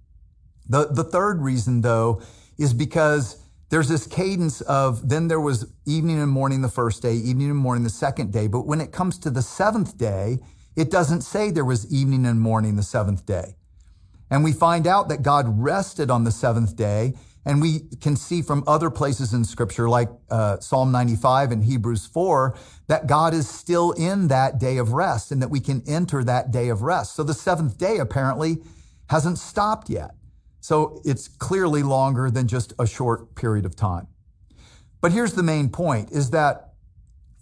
The, 0.69 0.85
the 0.85 1.03
third 1.03 1.41
reason, 1.41 1.81
though, 1.81 2.21
is 2.59 2.75
because 2.75 3.40
there's 3.71 3.87
this 3.87 4.05
cadence 4.05 4.59
of 4.61 5.07
then 5.07 5.29
there 5.29 5.39
was 5.39 5.65
evening 5.85 6.21
and 6.21 6.29
morning 6.29 6.61
the 6.61 6.69
first 6.69 7.01
day, 7.01 7.13
evening 7.15 7.49
and 7.49 7.57
morning 7.57 7.85
the 7.85 7.89
second 7.89 8.31
day. 8.31 8.47
But 8.47 8.67
when 8.67 8.81
it 8.81 8.91
comes 8.91 9.17
to 9.19 9.29
the 9.29 9.41
seventh 9.41 9.97
day, 9.97 10.39
it 10.75 10.91
doesn't 10.91 11.21
say 11.21 11.51
there 11.51 11.65
was 11.65 11.91
evening 11.91 12.25
and 12.25 12.39
morning 12.39 12.75
the 12.75 12.83
seventh 12.83 13.25
day. 13.25 13.55
And 14.29 14.43
we 14.43 14.51
find 14.51 14.87
out 14.87 15.07
that 15.07 15.23
God 15.23 15.45
rested 15.61 16.11
on 16.11 16.25
the 16.25 16.31
seventh 16.31 16.75
day. 16.75 17.13
And 17.45 17.61
we 17.61 17.79
can 18.01 18.17
see 18.17 18.41
from 18.41 18.63
other 18.67 18.89
places 18.89 19.33
in 19.33 19.45
scripture, 19.45 19.89
like 19.89 20.09
uh, 20.29 20.59
Psalm 20.59 20.91
95 20.91 21.51
and 21.51 21.63
Hebrews 21.63 22.05
4, 22.05 22.55
that 22.87 23.07
God 23.07 23.33
is 23.33 23.49
still 23.49 23.93
in 23.93 24.27
that 24.27 24.59
day 24.59 24.77
of 24.77 24.91
rest 24.91 25.31
and 25.31 25.41
that 25.41 25.49
we 25.49 25.61
can 25.61 25.81
enter 25.87 26.23
that 26.25 26.51
day 26.51 26.67
of 26.69 26.81
rest. 26.81 27.15
So 27.15 27.23
the 27.23 27.33
seventh 27.33 27.77
day 27.77 27.97
apparently 27.97 28.57
hasn't 29.09 29.39
stopped 29.39 29.89
yet. 29.89 30.11
So 30.61 31.01
it's 31.03 31.27
clearly 31.27 31.83
longer 31.83 32.31
than 32.31 32.47
just 32.47 32.73
a 32.79 32.87
short 32.87 33.35
period 33.35 33.65
of 33.65 33.75
time. 33.75 34.07
But 35.01 35.11
here's 35.11 35.33
the 35.33 35.43
main 35.43 35.69
point 35.69 36.11
is 36.11 36.29
that 36.29 36.73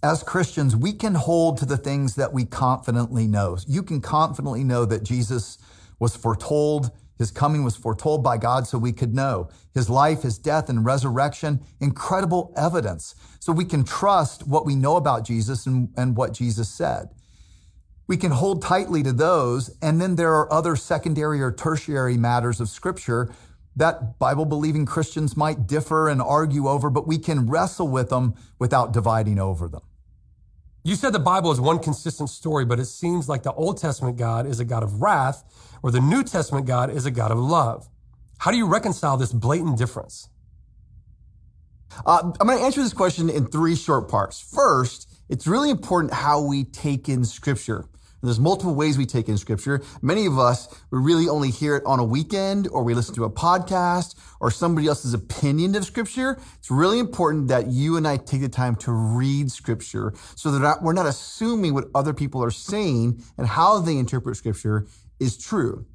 as 0.02 0.22
Christians, 0.22 0.74
we 0.74 0.94
can 0.94 1.14
hold 1.14 1.58
to 1.58 1.66
the 1.66 1.76
things 1.76 2.14
that 2.14 2.32
we 2.32 2.46
confidently 2.46 3.26
know. 3.26 3.58
You 3.68 3.82
can 3.82 4.00
confidently 4.00 4.64
know 4.64 4.86
that 4.86 5.02
Jesus 5.02 5.58
was 5.98 6.16
foretold, 6.16 6.90
his 7.18 7.30
coming 7.30 7.64
was 7.64 7.76
foretold 7.76 8.24
by 8.24 8.38
God 8.38 8.66
so 8.66 8.78
we 8.78 8.92
could 8.92 9.14
know. 9.14 9.50
His 9.74 9.90
life, 9.90 10.22
his 10.22 10.38
death, 10.38 10.70
and 10.70 10.86
resurrection, 10.86 11.60
incredible 11.78 12.50
evidence. 12.56 13.14
So 13.40 13.52
we 13.52 13.66
can 13.66 13.84
trust 13.84 14.46
what 14.46 14.64
we 14.64 14.74
know 14.74 14.96
about 14.96 15.26
Jesus 15.26 15.66
and, 15.66 15.90
and 15.98 16.16
what 16.16 16.32
Jesus 16.32 16.70
said. 16.70 17.10
We 18.10 18.16
can 18.16 18.32
hold 18.32 18.60
tightly 18.60 19.04
to 19.04 19.12
those. 19.12 19.70
And 19.80 20.00
then 20.00 20.16
there 20.16 20.34
are 20.34 20.52
other 20.52 20.74
secondary 20.74 21.40
or 21.40 21.52
tertiary 21.52 22.16
matters 22.16 22.58
of 22.58 22.68
scripture 22.68 23.30
that 23.76 24.18
Bible 24.18 24.44
believing 24.44 24.84
Christians 24.84 25.36
might 25.36 25.68
differ 25.68 26.08
and 26.08 26.20
argue 26.20 26.66
over, 26.66 26.90
but 26.90 27.06
we 27.06 27.18
can 27.18 27.48
wrestle 27.48 27.86
with 27.86 28.08
them 28.08 28.34
without 28.58 28.92
dividing 28.92 29.38
over 29.38 29.68
them. 29.68 29.82
You 30.82 30.96
said 30.96 31.12
the 31.12 31.20
Bible 31.20 31.52
is 31.52 31.60
one 31.60 31.78
consistent 31.78 32.30
story, 32.30 32.64
but 32.64 32.80
it 32.80 32.86
seems 32.86 33.28
like 33.28 33.44
the 33.44 33.52
Old 33.52 33.78
Testament 33.78 34.16
God 34.16 34.44
is 34.44 34.58
a 34.58 34.64
God 34.64 34.82
of 34.82 35.00
wrath, 35.00 35.44
or 35.80 35.92
the 35.92 36.00
New 36.00 36.24
Testament 36.24 36.66
God 36.66 36.90
is 36.90 37.06
a 37.06 37.12
God 37.12 37.30
of 37.30 37.38
love. 37.38 37.88
How 38.38 38.50
do 38.50 38.56
you 38.56 38.66
reconcile 38.66 39.18
this 39.18 39.32
blatant 39.32 39.78
difference? 39.78 40.28
Uh, 42.04 42.32
I'm 42.40 42.46
going 42.48 42.58
to 42.58 42.64
answer 42.64 42.82
this 42.82 42.92
question 42.92 43.30
in 43.30 43.46
three 43.46 43.76
short 43.76 44.08
parts. 44.08 44.40
First, 44.40 45.08
it's 45.28 45.46
really 45.46 45.70
important 45.70 46.12
how 46.12 46.40
we 46.42 46.64
take 46.64 47.08
in 47.08 47.24
scripture. 47.24 47.84
There's 48.22 48.40
multiple 48.40 48.74
ways 48.74 48.98
we 48.98 49.06
take 49.06 49.28
in 49.28 49.38
scripture. 49.38 49.82
Many 50.02 50.26
of 50.26 50.38
us, 50.38 50.68
we 50.90 50.98
really 50.98 51.28
only 51.28 51.50
hear 51.50 51.76
it 51.76 51.82
on 51.86 51.98
a 51.98 52.04
weekend 52.04 52.68
or 52.68 52.82
we 52.82 52.94
listen 52.94 53.14
to 53.14 53.24
a 53.24 53.30
podcast 53.30 54.14
or 54.40 54.50
somebody 54.50 54.88
else's 54.88 55.14
opinion 55.14 55.74
of 55.74 55.84
scripture. 55.84 56.38
It's 56.58 56.70
really 56.70 56.98
important 56.98 57.48
that 57.48 57.68
you 57.68 57.96
and 57.96 58.06
I 58.06 58.18
take 58.18 58.42
the 58.42 58.48
time 58.48 58.76
to 58.76 58.92
read 58.92 59.50
scripture 59.50 60.12
so 60.36 60.50
that 60.50 60.82
we're 60.82 60.92
not 60.92 61.06
assuming 61.06 61.72
what 61.72 61.84
other 61.94 62.12
people 62.12 62.44
are 62.44 62.50
saying 62.50 63.22
and 63.38 63.46
how 63.46 63.78
they 63.78 63.96
interpret 63.96 64.36
scripture 64.36 64.86
is 65.18 65.38
true 65.38 65.86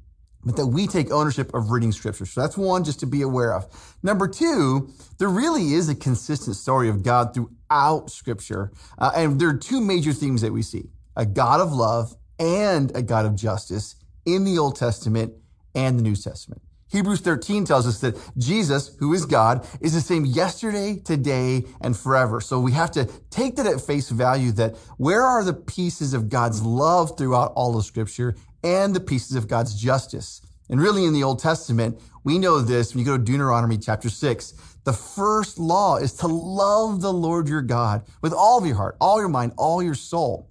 but 0.46 0.54
that 0.54 0.68
we 0.68 0.86
take 0.86 1.10
ownership 1.10 1.52
of 1.54 1.72
reading 1.72 1.90
scripture. 1.90 2.24
So 2.24 2.40
that's 2.40 2.56
one 2.56 2.84
just 2.84 3.00
to 3.00 3.06
be 3.06 3.20
aware 3.22 3.52
of. 3.52 3.66
Number 4.04 4.28
two, 4.28 4.90
there 5.18 5.28
really 5.28 5.74
is 5.74 5.88
a 5.88 5.94
consistent 5.94 6.54
story 6.54 6.88
of 6.88 7.02
God 7.02 7.34
throughout 7.34 8.10
scripture. 8.10 8.70
Uh, 8.96 9.10
and 9.16 9.40
there 9.40 9.48
are 9.48 9.56
two 9.56 9.80
major 9.80 10.12
themes 10.12 10.42
that 10.42 10.52
we 10.52 10.62
see 10.62 10.88
a 11.16 11.26
God 11.26 11.60
of 11.60 11.72
love 11.72 12.14
and 12.38 12.94
a 12.96 13.02
God 13.02 13.26
of 13.26 13.34
justice 13.34 13.96
in 14.24 14.44
the 14.44 14.58
Old 14.58 14.76
Testament 14.76 15.34
and 15.74 15.98
the 15.98 16.02
New 16.02 16.16
Testament. 16.16 16.62
Hebrews 16.88 17.20
13 17.20 17.64
tells 17.64 17.86
us 17.86 18.00
that 18.00 18.16
Jesus, 18.38 18.94
who 18.98 19.12
is 19.12 19.26
God, 19.26 19.66
is 19.80 19.94
the 19.94 20.00
same 20.00 20.24
yesterday, 20.24 20.96
today, 20.96 21.64
and 21.80 21.96
forever. 21.96 22.40
So 22.40 22.60
we 22.60 22.72
have 22.72 22.92
to 22.92 23.06
take 23.28 23.56
that 23.56 23.66
at 23.66 23.80
face 23.80 24.08
value 24.08 24.52
that 24.52 24.76
where 24.96 25.22
are 25.22 25.42
the 25.42 25.52
pieces 25.52 26.14
of 26.14 26.28
God's 26.28 26.62
love 26.62 27.18
throughout 27.18 27.52
all 27.56 27.76
of 27.76 27.84
scripture 27.84 28.36
and 28.62 28.94
the 28.94 29.00
pieces 29.00 29.36
of 29.36 29.48
God's 29.48 29.74
justice? 29.74 30.42
And 30.68 30.80
really 30.80 31.04
in 31.04 31.12
the 31.12 31.24
Old 31.24 31.40
Testament, 31.40 32.00
we 32.22 32.38
know 32.38 32.60
this 32.60 32.94
when 32.94 33.00
you 33.00 33.06
go 33.06 33.16
to 33.16 33.22
Deuteronomy 33.22 33.78
chapter 33.78 34.08
6. 34.08 34.54
The 34.84 34.92
first 34.92 35.58
law 35.58 35.96
is 35.96 36.12
to 36.14 36.28
love 36.28 37.00
the 37.00 37.12
Lord 37.12 37.48
your 37.48 37.62
God 37.62 38.06
with 38.22 38.32
all 38.32 38.58
of 38.58 38.66
your 38.66 38.76
heart, 38.76 38.96
all 39.00 39.18
your 39.18 39.28
mind, 39.28 39.52
all 39.56 39.82
your 39.82 39.94
soul. 39.94 40.48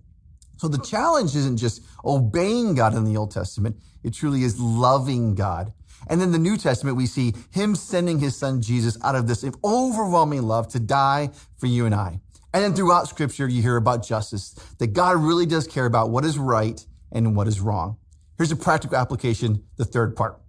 So 0.58 0.68
the 0.68 0.78
challenge 0.78 1.36
isn't 1.36 1.58
just 1.58 1.82
obeying 2.04 2.76
God 2.76 2.96
in 2.96 3.04
the 3.04 3.18
Old 3.18 3.32
Testament. 3.32 3.78
It 4.04 4.14
truly 4.14 4.44
is 4.44 4.60
loving 4.60 5.36
God. 5.36 5.74
And 6.08 6.22
then 6.22 6.32
the 6.32 6.40
New 6.40 6.58
Testament, 6.58 6.98
we 6.98 7.08
see 7.08 7.34
him 7.52 7.76
sending 7.76 8.20
his 8.20 8.36
son 8.36 8.62
Jesus 8.62 8.98
out 9.04 9.16
of 9.16 9.28
this 9.28 9.44
overwhelming 9.64 10.44
love 10.44 10.68
to 10.70 10.80
die 10.80 11.32
for 11.58 11.68
you 11.68 11.86
and 11.86 11.96
I. 11.96 12.20
And 12.54 12.64
then 12.64 12.74
throughout 12.74 13.10
scripture, 13.10 13.48
you 13.48 13.62
hear 13.62 13.76
about 13.76 14.06
justice, 14.06 14.54
that 14.78 14.94
God 14.94 15.18
really 15.18 15.46
does 15.46 15.68
care 15.68 15.86
about 15.86 16.10
what 16.10 16.24
is 16.24 16.38
right 16.38 16.86
and 17.12 17.36
what 17.36 17.48
is 17.48 17.60
wrong. 17.60 17.98
Here's 18.38 18.52
a 18.52 18.56
practical 18.56 18.98
application, 18.98 19.64
the 19.78 19.86
third 19.86 20.16
part. 20.16 20.40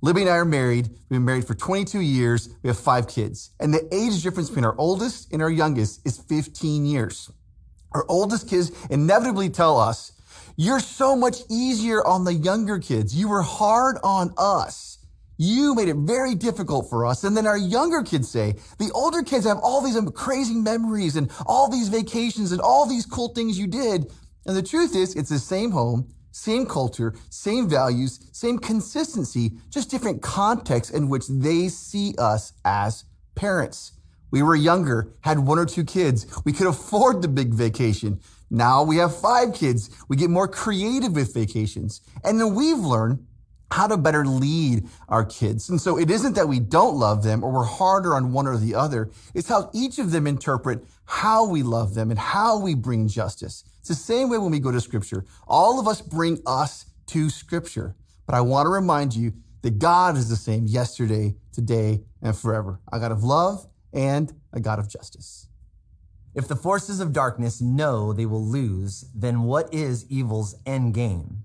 Libby 0.00 0.22
and 0.22 0.30
I 0.30 0.36
are 0.36 0.44
married. 0.44 0.88
We've 0.88 1.18
been 1.18 1.24
married 1.24 1.46
for 1.46 1.54
22 1.54 2.00
years. 2.00 2.48
We 2.62 2.68
have 2.68 2.78
five 2.78 3.08
kids. 3.08 3.50
And 3.58 3.74
the 3.74 3.88
age 3.92 4.22
difference 4.22 4.48
between 4.48 4.64
our 4.64 4.76
oldest 4.78 5.32
and 5.32 5.42
our 5.42 5.50
youngest 5.50 6.06
is 6.06 6.18
15 6.18 6.86
years. 6.86 7.30
Our 7.92 8.04
oldest 8.08 8.48
kids 8.48 8.70
inevitably 8.90 9.50
tell 9.50 9.78
us, 9.78 10.12
you're 10.56 10.80
so 10.80 11.14
much 11.14 11.38
easier 11.48 12.04
on 12.04 12.24
the 12.24 12.34
younger 12.34 12.78
kids. 12.78 13.14
You 13.14 13.28
were 13.28 13.42
hard 13.42 13.96
on 14.02 14.34
us. 14.36 14.98
You 15.36 15.76
made 15.76 15.88
it 15.88 15.96
very 15.96 16.34
difficult 16.34 16.90
for 16.90 17.06
us. 17.06 17.22
And 17.22 17.36
then 17.36 17.46
our 17.46 17.56
younger 17.56 18.02
kids 18.02 18.28
say, 18.28 18.56
the 18.78 18.90
older 18.92 19.22
kids 19.22 19.46
have 19.46 19.58
all 19.62 19.80
these 19.80 19.96
crazy 20.14 20.56
memories 20.56 21.14
and 21.14 21.30
all 21.46 21.70
these 21.70 21.88
vacations 21.88 22.50
and 22.50 22.60
all 22.60 22.86
these 22.86 23.06
cool 23.06 23.28
things 23.28 23.56
you 23.56 23.68
did. 23.68 24.10
And 24.46 24.56
the 24.56 24.62
truth 24.62 24.96
is, 24.96 25.14
it's 25.14 25.30
the 25.30 25.38
same 25.38 25.70
home, 25.70 26.12
same 26.32 26.66
culture, 26.66 27.14
same 27.30 27.68
values, 27.68 28.18
same 28.32 28.58
consistency, 28.58 29.52
just 29.70 29.90
different 29.90 30.22
contexts 30.22 30.92
in 30.92 31.08
which 31.08 31.28
they 31.28 31.68
see 31.68 32.16
us 32.18 32.52
as 32.64 33.04
parents. 33.36 33.92
We 34.30 34.42
were 34.42 34.56
younger, 34.56 35.12
had 35.20 35.38
one 35.38 35.58
or 35.58 35.66
two 35.66 35.84
kids. 35.84 36.26
We 36.44 36.52
could 36.52 36.66
afford 36.66 37.22
the 37.22 37.28
big 37.28 37.54
vacation. 37.54 38.20
Now 38.50 38.82
we 38.82 38.96
have 38.96 39.16
five 39.16 39.54
kids. 39.54 39.90
We 40.08 40.16
get 40.16 40.30
more 40.30 40.48
creative 40.48 41.12
with 41.12 41.34
vacations. 41.34 42.00
And 42.24 42.40
then 42.40 42.54
we've 42.54 42.78
learned 42.78 43.26
how 43.70 43.86
to 43.86 43.96
better 43.96 44.24
lead 44.24 44.88
our 45.08 45.24
kids. 45.24 45.68
And 45.68 45.80
so 45.80 45.98
it 45.98 46.10
isn't 46.10 46.34
that 46.34 46.48
we 46.48 46.58
don't 46.58 46.96
love 46.96 47.22
them 47.22 47.44
or 47.44 47.52
we're 47.52 47.64
harder 47.64 48.14
on 48.14 48.32
one 48.32 48.46
or 48.46 48.56
the 48.56 48.74
other. 48.74 49.10
It's 49.34 49.48
how 49.48 49.70
each 49.74 49.98
of 49.98 50.10
them 50.10 50.26
interpret 50.26 50.84
how 51.04 51.46
we 51.46 51.62
love 51.62 51.94
them 51.94 52.10
and 52.10 52.18
how 52.18 52.58
we 52.58 52.74
bring 52.74 53.08
justice. 53.08 53.64
It's 53.80 53.88
the 53.88 53.94
same 53.94 54.30
way 54.30 54.38
when 54.38 54.50
we 54.50 54.58
go 54.58 54.70
to 54.70 54.80
scripture. 54.80 55.24
All 55.46 55.78
of 55.78 55.86
us 55.86 56.00
bring 56.00 56.40
us 56.46 56.86
to 57.08 57.28
scripture. 57.28 57.94
But 58.26 58.34
I 58.34 58.40
want 58.40 58.66
to 58.66 58.70
remind 58.70 59.14
you 59.14 59.34
that 59.62 59.78
God 59.78 60.16
is 60.16 60.28
the 60.28 60.36
same 60.36 60.66
yesterday, 60.66 61.34
today, 61.52 62.04
and 62.22 62.36
forever. 62.36 62.80
A 62.92 62.98
God 62.98 63.12
of 63.12 63.24
love 63.24 63.66
and 63.92 64.32
a 64.52 64.60
God 64.60 64.78
of 64.78 64.88
justice. 64.88 65.48
If 66.34 66.46
the 66.46 66.56
forces 66.56 67.00
of 67.00 67.12
darkness 67.12 67.60
know 67.60 68.12
they 68.12 68.26
will 68.26 68.44
lose, 68.44 69.06
then 69.14 69.42
what 69.42 69.72
is 69.72 70.08
evil's 70.10 70.54
end 70.66 70.94
game? 70.94 71.44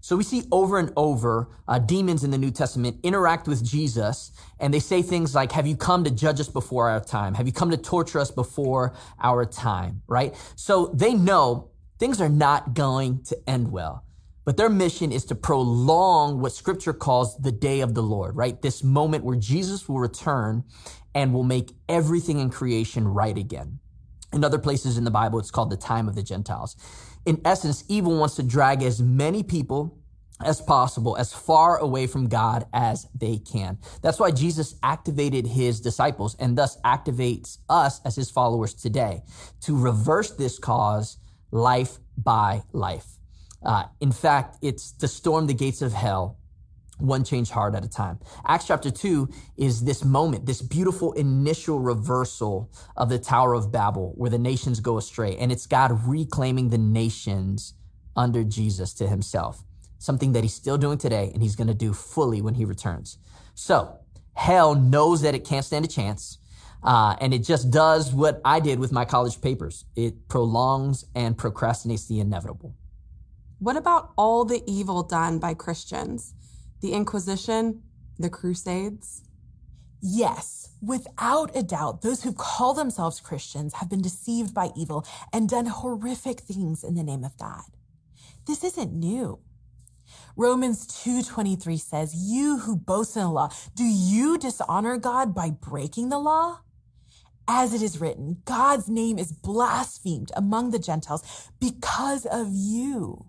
So 0.00 0.14
we 0.14 0.22
see 0.22 0.44
over 0.52 0.78
and 0.78 0.92
over 0.96 1.48
uh, 1.66 1.80
demons 1.80 2.22
in 2.22 2.30
the 2.30 2.38
New 2.38 2.52
Testament 2.52 3.00
interact 3.02 3.48
with 3.48 3.64
Jesus 3.64 4.30
and 4.60 4.72
they 4.72 4.78
say 4.78 5.02
things 5.02 5.34
like, 5.34 5.50
Have 5.50 5.66
you 5.66 5.76
come 5.76 6.04
to 6.04 6.12
judge 6.12 6.38
us 6.38 6.48
before 6.48 6.88
our 6.88 7.00
time? 7.00 7.34
Have 7.34 7.48
you 7.48 7.52
come 7.52 7.72
to 7.72 7.76
torture 7.76 8.20
us 8.20 8.30
before 8.30 8.94
our 9.20 9.44
time? 9.44 10.02
Right? 10.06 10.32
So 10.54 10.92
they 10.94 11.12
know 11.12 11.70
things 11.98 12.20
are 12.20 12.28
not 12.28 12.72
going 12.72 13.24
to 13.24 13.36
end 13.48 13.72
well. 13.72 14.05
But 14.46 14.56
their 14.56 14.70
mission 14.70 15.10
is 15.10 15.24
to 15.26 15.34
prolong 15.34 16.40
what 16.40 16.52
scripture 16.52 16.92
calls 16.92 17.36
the 17.36 17.50
day 17.50 17.80
of 17.80 17.94
the 17.94 18.02
Lord, 18.02 18.36
right? 18.36 18.62
This 18.62 18.84
moment 18.84 19.24
where 19.24 19.36
Jesus 19.36 19.88
will 19.88 19.98
return 19.98 20.62
and 21.14 21.34
will 21.34 21.42
make 21.42 21.72
everything 21.88 22.38
in 22.38 22.48
creation 22.48 23.08
right 23.08 23.36
again. 23.36 23.80
In 24.32 24.44
other 24.44 24.58
places 24.58 24.96
in 24.98 25.04
the 25.04 25.10
Bible, 25.10 25.40
it's 25.40 25.50
called 25.50 25.70
the 25.70 25.76
time 25.76 26.08
of 26.08 26.14
the 26.14 26.22
Gentiles. 26.22 26.76
In 27.26 27.40
essence, 27.44 27.84
evil 27.88 28.16
wants 28.16 28.36
to 28.36 28.44
drag 28.44 28.84
as 28.84 29.02
many 29.02 29.42
people 29.42 29.98
as 30.44 30.60
possible, 30.60 31.16
as 31.16 31.32
far 31.32 31.78
away 31.78 32.06
from 32.06 32.28
God 32.28 32.66
as 32.72 33.08
they 33.18 33.38
can. 33.38 33.78
That's 34.02 34.20
why 34.20 34.30
Jesus 34.30 34.76
activated 34.82 35.46
his 35.46 35.80
disciples 35.80 36.36
and 36.38 36.56
thus 36.56 36.80
activates 36.82 37.58
us 37.68 38.00
as 38.04 38.14
his 38.14 38.30
followers 38.30 38.74
today 38.74 39.22
to 39.62 39.76
reverse 39.76 40.30
this 40.32 40.58
cause 40.58 41.18
life 41.50 41.98
by 42.16 42.62
life. 42.72 43.15
Uh, 43.62 43.84
in 44.00 44.12
fact, 44.12 44.56
it's 44.62 44.92
to 44.92 45.08
storm 45.08 45.46
the 45.46 45.54
gates 45.54 45.82
of 45.82 45.92
hell 45.92 46.38
one 46.98 47.24
changed 47.24 47.52
heart 47.52 47.74
at 47.74 47.84
a 47.84 47.88
time. 47.88 48.18
Acts 48.46 48.66
chapter 48.66 48.90
2 48.90 49.28
is 49.56 49.84
this 49.84 50.04
moment, 50.04 50.46
this 50.46 50.62
beautiful 50.62 51.12
initial 51.12 51.78
reversal 51.78 52.70
of 52.96 53.08
the 53.08 53.18
Tower 53.18 53.54
of 53.54 53.70
Babel 53.70 54.12
where 54.16 54.30
the 54.30 54.38
nations 54.38 54.80
go 54.80 54.96
astray. 54.96 55.36
And 55.36 55.52
it's 55.52 55.66
God 55.66 56.06
reclaiming 56.06 56.70
the 56.70 56.78
nations 56.78 57.74
under 58.16 58.44
Jesus 58.44 58.94
to 58.94 59.06
himself, 59.06 59.62
something 59.98 60.32
that 60.32 60.42
he's 60.42 60.54
still 60.54 60.78
doing 60.78 60.98
today 60.98 61.30
and 61.34 61.42
he's 61.42 61.56
going 61.56 61.68
to 61.68 61.74
do 61.74 61.92
fully 61.92 62.40
when 62.40 62.54
he 62.54 62.64
returns. 62.64 63.18
So 63.54 63.98
hell 64.34 64.74
knows 64.74 65.22
that 65.22 65.34
it 65.34 65.44
can't 65.44 65.64
stand 65.64 65.84
a 65.84 65.88
chance. 65.88 66.38
Uh, 66.82 67.16
and 67.20 67.34
it 67.34 67.40
just 67.40 67.70
does 67.70 68.12
what 68.12 68.40
I 68.44 68.60
did 68.60 68.78
with 68.78 68.92
my 68.92 69.04
college 69.04 69.40
papers. 69.40 69.84
It 69.96 70.28
prolongs 70.28 71.04
and 71.14 71.36
procrastinates 71.36 72.06
the 72.06 72.20
inevitable. 72.20 72.74
What 73.58 73.76
about 73.76 74.12
all 74.16 74.44
the 74.44 74.62
evil 74.66 75.02
done 75.02 75.38
by 75.38 75.54
Christians? 75.54 76.34
the 76.80 76.92
Inquisition, 76.92 77.82
the 78.18 78.30
Crusades? 78.30 79.22
Yes, 80.00 80.70
without 80.80 81.56
a 81.56 81.62
doubt, 81.62 82.02
those 82.02 82.22
who 82.22 82.32
call 82.32 82.74
themselves 82.74 83.20
Christians 83.20 83.74
have 83.74 83.88
been 83.88 84.02
deceived 84.02 84.54
by 84.54 84.70
evil 84.76 85.04
and 85.32 85.48
done 85.48 85.66
horrific 85.66 86.40
things 86.40 86.84
in 86.84 86.94
the 86.94 87.02
name 87.02 87.24
of 87.24 87.36
God. 87.38 87.64
This 88.46 88.62
isn't 88.62 88.92
new. 88.92 89.40
Romans 90.36 90.86
2:23 90.86 91.78
says, 91.78 92.14
"You 92.14 92.58
who 92.58 92.76
boast 92.76 93.16
in 93.16 93.22
the 93.22 93.30
law, 93.30 93.50
do 93.74 93.82
you 93.82 94.38
dishonor 94.38 94.98
God 94.98 95.34
by 95.34 95.50
breaking 95.50 96.10
the 96.10 96.18
law?" 96.18 96.60
As 97.48 97.72
it 97.72 97.82
is 97.82 98.00
written, 98.00 98.42
God's 98.44 98.88
name 98.88 99.18
is 99.18 99.32
blasphemed 99.32 100.30
among 100.36 100.70
the 100.70 100.78
Gentiles 100.78 101.22
because 101.58 102.26
of 102.26 102.48
you. 102.52 103.26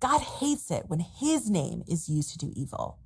God 0.00 0.20
hates 0.20 0.70
it 0.70 0.84
when 0.86 1.00
his 1.00 1.50
name 1.50 1.82
is 1.88 2.08
used 2.08 2.30
to 2.32 2.38
do 2.38 2.52
evil. 2.54 2.98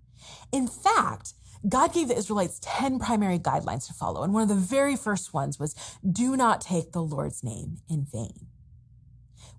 In 0.52 0.68
fact, 0.68 1.34
God 1.68 1.92
gave 1.92 2.08
the 2.08 2.16
Israelites 2.16 2.58
10 2.62 2.98
primary 2.98 3.38
guidelines 3.38 3.86
to 3.86 3.92
follow. 3.92 4.22
And 4.22 4.32
one 4.32 4.42
of 4.42 4.48
the 4.48 4.54
very 4.54 4.96
first 4.96 5.32
ones 5.32 5.58
was 5.58 5.74
do 6.08 6.36
not 6.36 6.60
take 6.60 6.92
the 6.92 7.02
Lord's 7.02 7.44
name 7.44 7.78
in 7.88 8.04
vain. 8.04 8.46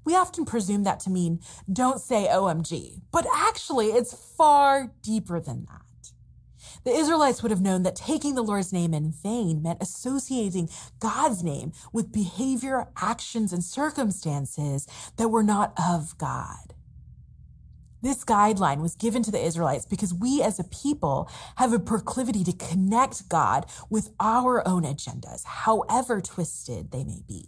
We 0.06 0.16
often 0.16 0.44
presume 0.44 0.84
that 0.84 1.00
to 1.02 1.10
mean 1.10 1.40
don't 1.72 2.02
say 2.02 2.28
OMG, 2.30 3.02
but 3.12 3.26
actually 3.34 3.88
it's 3.88 4.14
far 4.14 4.92
deeper 5.02 5.40
than 5.40 5.66
that. 5.66 5.80
The 6.84 6.92
Israelites 6.92 7.42
would 7.42 7.52
have 7.52 7.62
known 7.62 7.84
that 7.84 7.96
taking 7.96 8.36
the 8.36 8.44
Lord's 8.44 8.74
name 8.74 8.94
in 8.94 9.12
vain 9.12 9.62
meant 9.62 9.82
associating 9.82 10.70
God's 11.00 11.42
name 11.42 11.72
with 11.94 12.12
behavior, 12.12 12.90
actions, 12.98 13.54
and 13.54 13.64
circumstances 13.64 14.86
that 15.16 15.30
were 15.30 15.44
not 15.44 15.74
of 15.78 16.18
God. 16.18 16.73
This 18.04 18.26
guideline 18.26 18.82
was 18.82 18.98
given 18.98 19.24
to 19.24 19.32
the 19.32 19.44
Israelites 19.44 19.86
because 19.86 20.14
we 20.14 20.44
as 20.44 20.60
a 20.60 20.66
people 20.66 21.32
have 21.56 21.72
a 21.72 21.80
proclivity 21.80 22.44
to 22.44 22.52
connect 22.52 23.30
God 23.30 23.66
with 23.90 24.10
our 24.20 24.68
own 24.68 24.84
agendas, 24.84 25.46
however 25.46 26.20
twisted 26.20 26.92
they 26.92 27.06
may 27.06 27.22
be. 27.26 27.48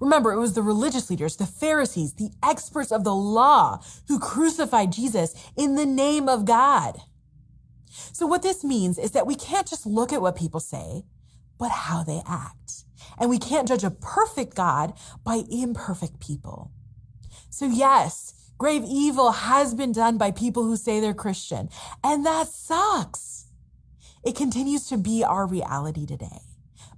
Remember, 0.00 0.32
it 0.32 0.40
was 0.40 0.54
the 0.54 0.62
religious 0.62 1.08
leaders, 1.08 1.36
the 1.36 1.46
Pharisees, 1.46 2.14
the 2.14 2.32
experts 2.42 2.90
of 2.90 3.04
the 3.04 3.14
law 3.14 3.80
who 4.08 4.18
crucified 4.18 4.92
Jesus 4.92 5.34
in 5.56 5.76
the 5.76 5.86
name 5.86 6.28
of 6.28 6.44
God. 6.44 6.98
So 8.12 8.26
what 8.26 8.42
this 8.42 8.64
means 8.64 8.98
is 8.98 9.12
that 9.12 9.26
we 9.26 9.36
can't 9.36 9.68
just 9.68 9.86
look 9.86 10.12
at 10.12 10.20
what 10.20 10.34
people 10.34 10.60
say, 10.60 11.04
but 11.58 11.70
how 11.70 12.02
they 12.02 12.22
act. 12.26 12.84
And 13.18 13.30
we 13.30 13.38
can't 13.38 13.68
judge 13.68 13.84
a 13.84 13.90
perfect 13.90 14.56
God 14.56 14.94
by 15.22 15.44
imperfect 15.48 16.18
people. 16.18 16.72
So 17.50 17.66
yes, 17.66 18.41
Grave 18.62 18.84
evil 18.86 19.32
has 19.32 19.74
been 19.74 19.90
done 19.90 20.16
by 20.16 20.30
people 20.30 20.62
who 20.62 20.76
say 20.76 21.00
they're 21.00 21.14
Christian. 21.14 21.68
And 22.04 22.24
that 22.24 22.46
sucks. 22.46 23.46
It 24.24 24.36
continues 24.36 24.88
to 24.90 24.96
be 24.96 25.24
our 25.24 25.48
reality 25.48 26.06
today. 26.06 26.42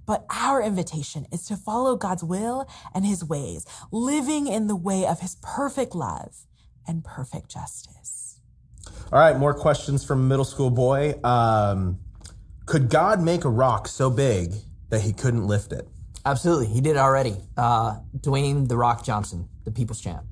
But 0.05 0.27
our 0.29 0.61
invitation 0.61 1.25
is 1.31 1.47
to 1.47 1.55
follow 1.55 1.95
God's 1.95 2.23
will 2.23 2.69
and 2.93 3.03
his 3.03 3.25
ways, 3.25 3.65
living 3.91 4.45
in 4.45 4.67
the 4.67 4.75
way 4.75 5.07
of 5.07 5.21
his 5.21 5.37
perfect 5.41 5.95
love 5.95 6.45
and 6.87 7.03
perfect 7.03 7.49
justice. 7.49 8.39
All 9.11 9.17
right, 9.17 9.35
more 9.35 9.55
questions 9.55 10.05
from 10.05 10.27
middle 10.27 10.45
school 10.45 10.69
boy. 10.69 11.15
Um, 11.23 11.97
could 12.67 12.91
God 12.91 13.23
make 13.23 13.43
a 13.43 13.49
rock 13.49 13.87
so 13.87 14.11
big 14.11 14.53
that 14.89 15.01
he 15.01 15.13
couldn't 15.13 15.47
lift 15.47 15.73
it? 15.73 15.87
Absolutely. 16.27 16.67
He 16.67 16.81
did 16.81 16.95
already. 16.95 17.37
Uh, 17.57 18.01
Dwayne 18.19 18.67
The 18.67 18.77
Rock 18.77 19.03
Johnson, 19.03 19.49
the 19.63 19.71
people's 19.71 19.99
champ. 19.99 20.27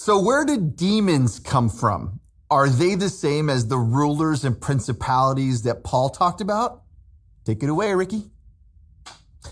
So, 0.00 0.16
where 0.20 0.44
did 0.44 0.76
demons 0.76 1.40
come 1.40 1.68
from? 1.68 2.20
Are 2.52 2.68
they 2.68 2.94
the 2.94 3.10
same 3.10 3.50
as 3.50 3.66
the 3.66 3.78
rulers 3.78 4.44
and 4.44 4.58
principalities 4.58 5.62
that 5.62 5.82
Paul 5.82 6.08
talked 6.08 6.40
about? 6.40 6.82
Take 7.44 7.64
it 7.64 7.68
away, 7.68 7.92
Ricky. 7.94 8.30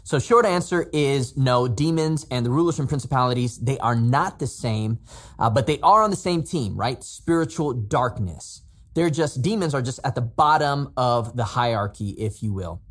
So, 0.04 0.20
short 0.20 0.46
answer 0.46 0.88
is 0.92 1.36
no. 1.36 1.66
Demons 1.66 2.26
and 2.30 2.46
the 2.46 2.50
rulers 2.50 2.78
and 2.78 2.88
principalities, 2.88 3.58
they 3.58 3.76
are 3.80 3.96
not 3.96 4.38
the 4.38 4.46
same, 4.46 5.00
uh, 5.40 5.50
but 5.50 5.66
they 5.66 5.80
are 5.80 6.04
on 6.04 6.10
the 6.10 6.16
same 6.16 6.44
team, 6.44 6.76
right? 6.76 7.02
Spiritual 7.02 7.72
darkness. 7.72 8.62
They're 8.94 9.10
just, 9.10 9.42
demons 9.42 9.74
are 9.74 9.82
just 9.82 9.98
at 10.04 10.14
the 10.14 10.20
bottom 10.20 10.92
of 10.96 11.36
the 11.36 11.42
hierarchy, 11.44 12.10
if 12.10 12.40
you 12.40 12.52
will. 12.52 12.82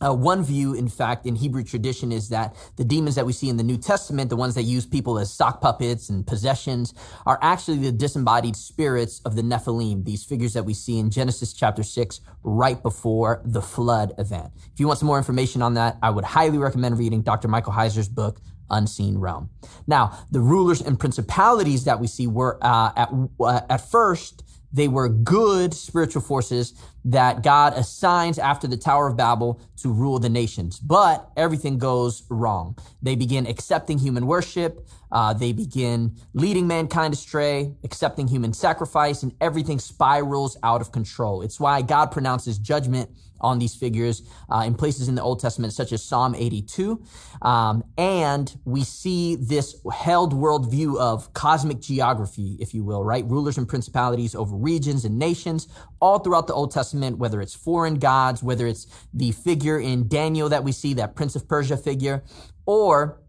Uh, 0.00 0.14
one 0.14 0.42
view, 0.44 0.74
in 0.74 0.88
fact, 0.88 1.26
in 1.26 1.34
Hebrew 1.34 1.64
tradition 1.64 2.12
is 2.12 2.28
that 2.28 2.54
the 2.76 2.84
demons 2.84 3.16
that 3.16 3.26
we 3.26 3.32
see 3.32 3.48
in 3.48 3.56
the 3.56 3.62
New 3.62 3.76
Testament, 3.76 4.30
the 4.30 4.36
ones 4.36 4.54
that 4.54 4.62
use 4.62 4.86
people 4.86 5.18
as 5.18 5.32
sock 5.32 5.60
puppets 5.60 6.08
and 6.08 6.26
possessions, 6.26 6.94
are 7.26 7.38
actually 7.42 7.78
the 7.78 7.92
disembodied 7.92 8.56
spirits 8.56 9.20
of 9.24 9.34
the 9.34 9.42
Nephilim, 9.42 10.04
these 10.04 10.24
figures 10.24 10.52
that 10.52 10.64
we 10.64 10.74
see 10.74 10.98
in 10.98 11.10
Genesis 11.10 11.52
chapter 11.52 11.82
6, 11.82 12.20
right 12.42 12.80
before 12.82 13.42
the 13.44 13.62
flood 13.62 14.12
event. 14.18 14.52
If 14.72 14.78
you 14.78 14.86
want 14.86 15.00
some 15.00 15.08
more 15.08 15.18
information 15.18 15.62
on 15.62 15.74
that, 15.74 15.98
I 16.02 16.10
would 16.10 16.24
highly 16.24 16.58
recommend 16.58 16.98
reading 16.98 17.22
Dr. 17.22 17.48
Michael 17.48 17.72
Heiser's 17.72 18.08
book, 18.08 18.40
unseen 18.70 19.18
realm. 19.18 19.50
Now, 19.86 20.18
the 20.30 20.40
rulers 20.40 20.80
and 20.80 20.98
principalities 20.98 21.84
that 21.84 21.98
we 22.00 22.06
see 22.06 22.26
were 22.26 22.58
uh, 22.62 22.92
at 22.96 23.10
uh, 23.40 23.60
at 23.68 23.90
first 23.90 24.44
they 24.72 24.88
were 24.88 25.08
good 25.08 25.72
spiritual 25.72 26.22
forces 26.22 26.74
that 27.04 27.42
God 27.42 27.72
assigns 27.74 28.38
after 28.38 28.66
the 28.66 28.76
Tower 28.76 29.08
of 29.08 29.16
Babel 29.16 29.60
to 29.78 29.92
rule 29.92 30.18
the 30.18 30.28
nations. 30.28 30.78
But 30.78 31.30
everything 31.36 31.78
goes 31.78 32.24
wrong. 32.28 32.76
They 33.00 33.14
begin 33.14 33.46
accepting 33.46 33.98
human 33.98 34.26
worship. 34.26 34.86
Uh, 35.10 35.32
they 35.32 35.52
begin 35.52 36.16
leading 36.34 36.66
mankind 36.66 37.14
astray, 37.14 37.74
accepting 37.84 38.28
human 38.28 38.52
sacrifice, 38.52 39.22
and 39.22 39.32
everything 39.40 39.78
spirals 39.78 40.56
out 40.62 40.80
of 40.80 40.92
control. 40.92 41.42
It's 41.42 41.58
why 41.58 41.82
God 41.82 42.10
pronounces 42.12 42.58
judgment 42.58 43.10
on 43.40 43.58
these 43.58 43.74
figures 43.74 44.22
uh, 44.50 44.64
in 44.66 44.74
places 44.74 45.08
in 45.08 45.14
the 45.14 45.22
Old 45.22 45.40
Testament, 45.40 45.72
such 45.72 45.92
as 45.92 46.04
Psalm 46.04 46.34
82. 46.34 47.02
Um, 47.42 47.84
and 47.96 48.54
we 48.64 48.84
see 48.84 49.36
this 49.36 49.76
held 49.92 50.34
worldview 50.34 50.98
of 50.98 51.32
cosmic 51.34 51.80
geography, 51.80 52.56
if 52.60 52.74
you 52.74 52.84
will, 52.84 53.04
right? 53.04 53.24
Rulers 53.26 53.58
and 53.58 53.68
principalities 53.68 54.34
over 54.34 54.56
regions 54.56 55.04
and 55.04 55.18
nations 55.18 55.68
all 56.00 56.18
throughout 56.18 56.46
the 56.46 56.54
Old 56.54 56.70
Testament, 56.70 57.18
whether 57.18 57.40
it's 57.40 57.54
foreign 57.54 57.98
gods, 57.98 58.42
whether 58.42 58.66
it's 58.66 58.86
the 59.12 59.32
figure 59.32 59.78
in 59.78 60.08
Daniel 60.08 60.48
that 60.48 60.64
we 60.64 60.72
see, 60.72 60.94
that 60.94 61.14
Prince 61.14 61.36
of 61.36 61.48
Persia 61.48 61.76
figure, 61.76 62.24
or 62.66 63.20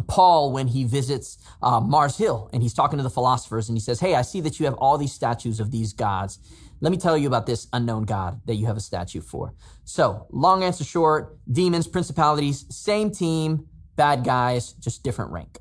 Paul 0.00 0.52
when 0.52 0.68
he 0.68 0.84
visits 0.84 1.38
uh, 1.62 1.80
Mars 1.80 2.18
Hill 2.18 2.50
and 2.52 2.62
he's 2.62 2.74
talking 2.74 2.98
to 2.98 3.02
the 3.02 3.10
philosophers 3.10 3.68
and 3.68 3.76
he 3.76 3.80
says, 3.80 4.00
Hey, 4.00 4.14
I 4.14 4.22
see 4.22 4.40
that 4.42 4.58
you 4.58 4.66
have 4.66 4.74
all 4.74 4.98
these 4.98 5.12
statues 5.12 5.60
of 5.60 5.70
these 5.70 5.92
gods. 5.92 6.38
Let 6.80 6.92
me 6.92 6.98
tell 6.98 7.16
you 7.16 7.26
about 7.26 7.46
this 7.46 7.68
unknown 7.72 8.02
God 8.04 8.42
that 8.44 8.56
you 8.56 8.66
have 8.66 8.76
a 8.76 8.80
statue 8.80 9.22
for. 9.22 9.54
So, 9.84 10.26
long 10.30 10.62
answer 10.62 10.84
short, 10.84 11.38
demons, 11.50 11.86
principalities, 11.86 12.66
same 12.68 13.10
team, 13.10 13.66
bad 13.96 14.24
guys, 14.24 14.72
just 14.74 15.02
different 15.02 15.30
rank. 15.30 15.58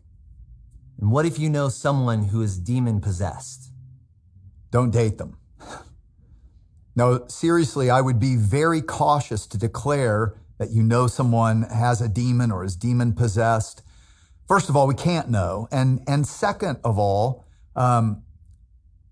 And 0.99 1.11
what 1.11 1.25
if 1.25 1.39
you 1.39 1.49
know 1.49 1.69
someone 1.69 2.25
who 2.25 2.41
is 2.41 2.59
demon 2.59 2.99
possessed? 2.99 3.71
Don't 4.71 4.91
date 4.91 5.17
them. 5.17 5.37
No, 6.95 7.27
seriously, 7.27 7.89
I 7.89 8.01
would 8.01 8.19
be 8.19 8.35
very 8.35 8.81
cautious 8.81 9.45
to 9.47 9.57
declare 9.57 10.35
that 10.57 10.71
you 10.71 10.81
know 10.81 11.07
someone 11.07 11.63
has 11.63 12.01
a 12.01 12.07
demon 12.07 12.51
or 12.51 12.63
is 12.63 12.75
demon 12.75 13.13
possessed. 13.13 13.81
First 14.47 14.69
of 14.69 14.75
all, 14.77 14.87
we 14.87 14.95
can't 14.95 15.29
know. 15.29 15.67
And, 15.71 16.01
and 16.07 16.25
second 16.25 16.79
of 16.83 16.97
all, 16.97 17.43
um, 17.75 18.23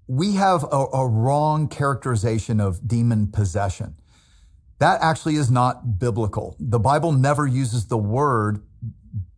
we 0.08 0.36
have 0.36 0.64
a, 0.64 0.86
a 0.94 1.08
wrong 1.08 1.68
characterization 1.68 2.62
of 2.62 2.88
demon 2.88 3.28
possession. 3.28 3.96
That 4.80 5.02
actually 5.02 5.36
is 5.36 5.52
not 5.52 6.00
biblical. 6.00 6.56
The 6.60 6.80
Bible 6.80 7.12
never 7.12 7.46
uses 7.46 7.88
the 7.88 7.98
word 7.98 8.62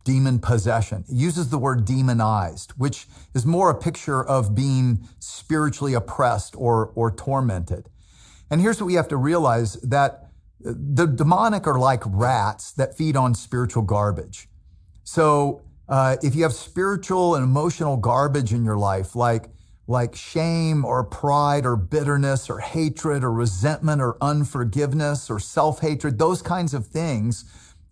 demon 0.04 0.38
possession. 0.38 1.04
It 1.08 1.14
uses 1.14 1.50
the 1.50 1.58
word 1.58 1.84
demonized, 1.84 2.72
which 2.72 3.06
is 3.34 3.44
more 3.44 3.70
a 3.70 3.74
picture 3.74 4.24
of 4.24 4.54
being 4.54 5.08
spiritually 5.18 5.94
oppressed 5.94 6.54
or, 6.56 6.92
or 6.94 7.10
tormented. 7.10 7.88
And 8.50 8.60
here's 8.60 8.80
what 8.80 8.86
we 8.86 8.94
have 8.94 9.08
to 9.08 9.16
realize 9.16 9.74
that 9.82 10.30
the 10.60 11.06
demonic 11.06 11.66
are 11.66 11.78
like 11.78 12.02
rats 12.06 12.72
that 12.72 12.96
feed 12.96 13.16
on 13.16 13.34
spiritual 13.34 13.82
garbage. 13.82 14.48
So 15.04 15.62
uh, 15.88 16.16
if 16.22 16.34
you 16.34 16.42
have 16.42 16.52
spiritual 16.52 17.34
and 17.34 17.44
emotional 17.44 17.96
garbage 17.96 18.52
in 18.52 18.64
your 18.64 18.76
life, 18.76 19.14
like 19.14 19.50
like 19.88 20.16
shame 20.16 20.84
or 20.84 21.04
pride 21.04 21.64
or 21.64 21.76
bitterness 21.76 22.50
or 22.50 22.58
hatred 22.58 23.22
or 23.22 23.32
resentment 23.32 24.02
or 24.02 24.16
unforgiveness 24.20 25.30
or 25.30 25.38
self 25.38 25.80
hatred, 25.80 26.18
those 26.18 26.42
kinds 26.42 26.74
of 26.74 26.86
things 26.86 27.44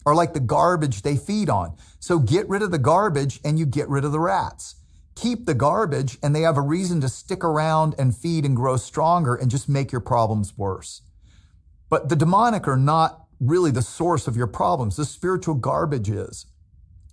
are 0.05 0.15
like 0.15 0.35
the 0.35 0.41
garbage 0.41 1.03
they 1.03 1.17
feed 1.17 1.49
on. 1.49 1.77
So 2.01 2.19
get 2.19 2.49
rid 2.49 2.63
of 2.63 2.71
the 2.71 2.79
garbage 2.79 3.41
and 3.45 3.59
you 3.59 3.67
get 3.67 3.89
rid 3.89 4.05
of 4.05 4.13
the 4.13 4.21
rats. 4.21 4.75
Keep 5.17 5.47
the 5.47 5.55
garbage 5.55 6.19
and 6.23 6.35
they 6.35 6.43
have 6.43 6.57
a 6.57 6.63
reason 6.63 7.01
to 7.01 7.09
stick 7.09 7.45
around 7.45 7.95
and 7.99 8.17
feed 8.17 8.45
and 8.45 8.57
grow 8.57 8.77
stronger 8.77 9.35
and 9.35 9.51
just 9.51 9.69
make 9.69 9.93
your 9.93 10.01
problems 10.01 10.57
worse. 10.59 11.03
But 11.89 12.09
the 12.09 12.17
demonic 12.17 12.67
are 12.67 12.77
not 12.77 13.27
really 13.41 13.71
the 13.71 13.83
source 13.83 14.27
of 14.27 14.37
your 14.37 14.47
problems. 14.47 14.97
The 14.97 15.05
spiritual 15.05 15.55
garbage 15.55 16.11
is. 16.11 16.47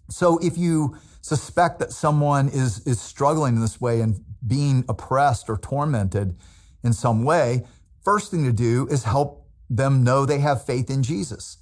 So 0.09 0.39
if 0.39 0.57
you 0.57 0.97
suspect 1.21 1.79
that 1.79 1.91
someone 1.91 2.47
is, 2.47 2.85
is 2.87 2.99
struggling 2.99 3.55
in 3.55 3.61
this 3.61 3.79
way 3.79 4.01
and 4.01 4.23
being 4.45 4.83
oppressed 4.89 5.49
or 5.49 5.57
tormented 5.57 6.35
in 6.83 6.93
some 6.93 7.23
way, 7.23 7.65
first 8.03 8.31
thing 8.31 8.43
to 8.45 8.53
do 8.53 8.87
is 8.89 9.03
help 9.03 9.47
them 9.69 10.03
know 10.03 10.25
they 10.25 10.39
have 10.39 10.65
faith 10.65 10.89
in 10.89 11.03
Jesus. 11.03 11.57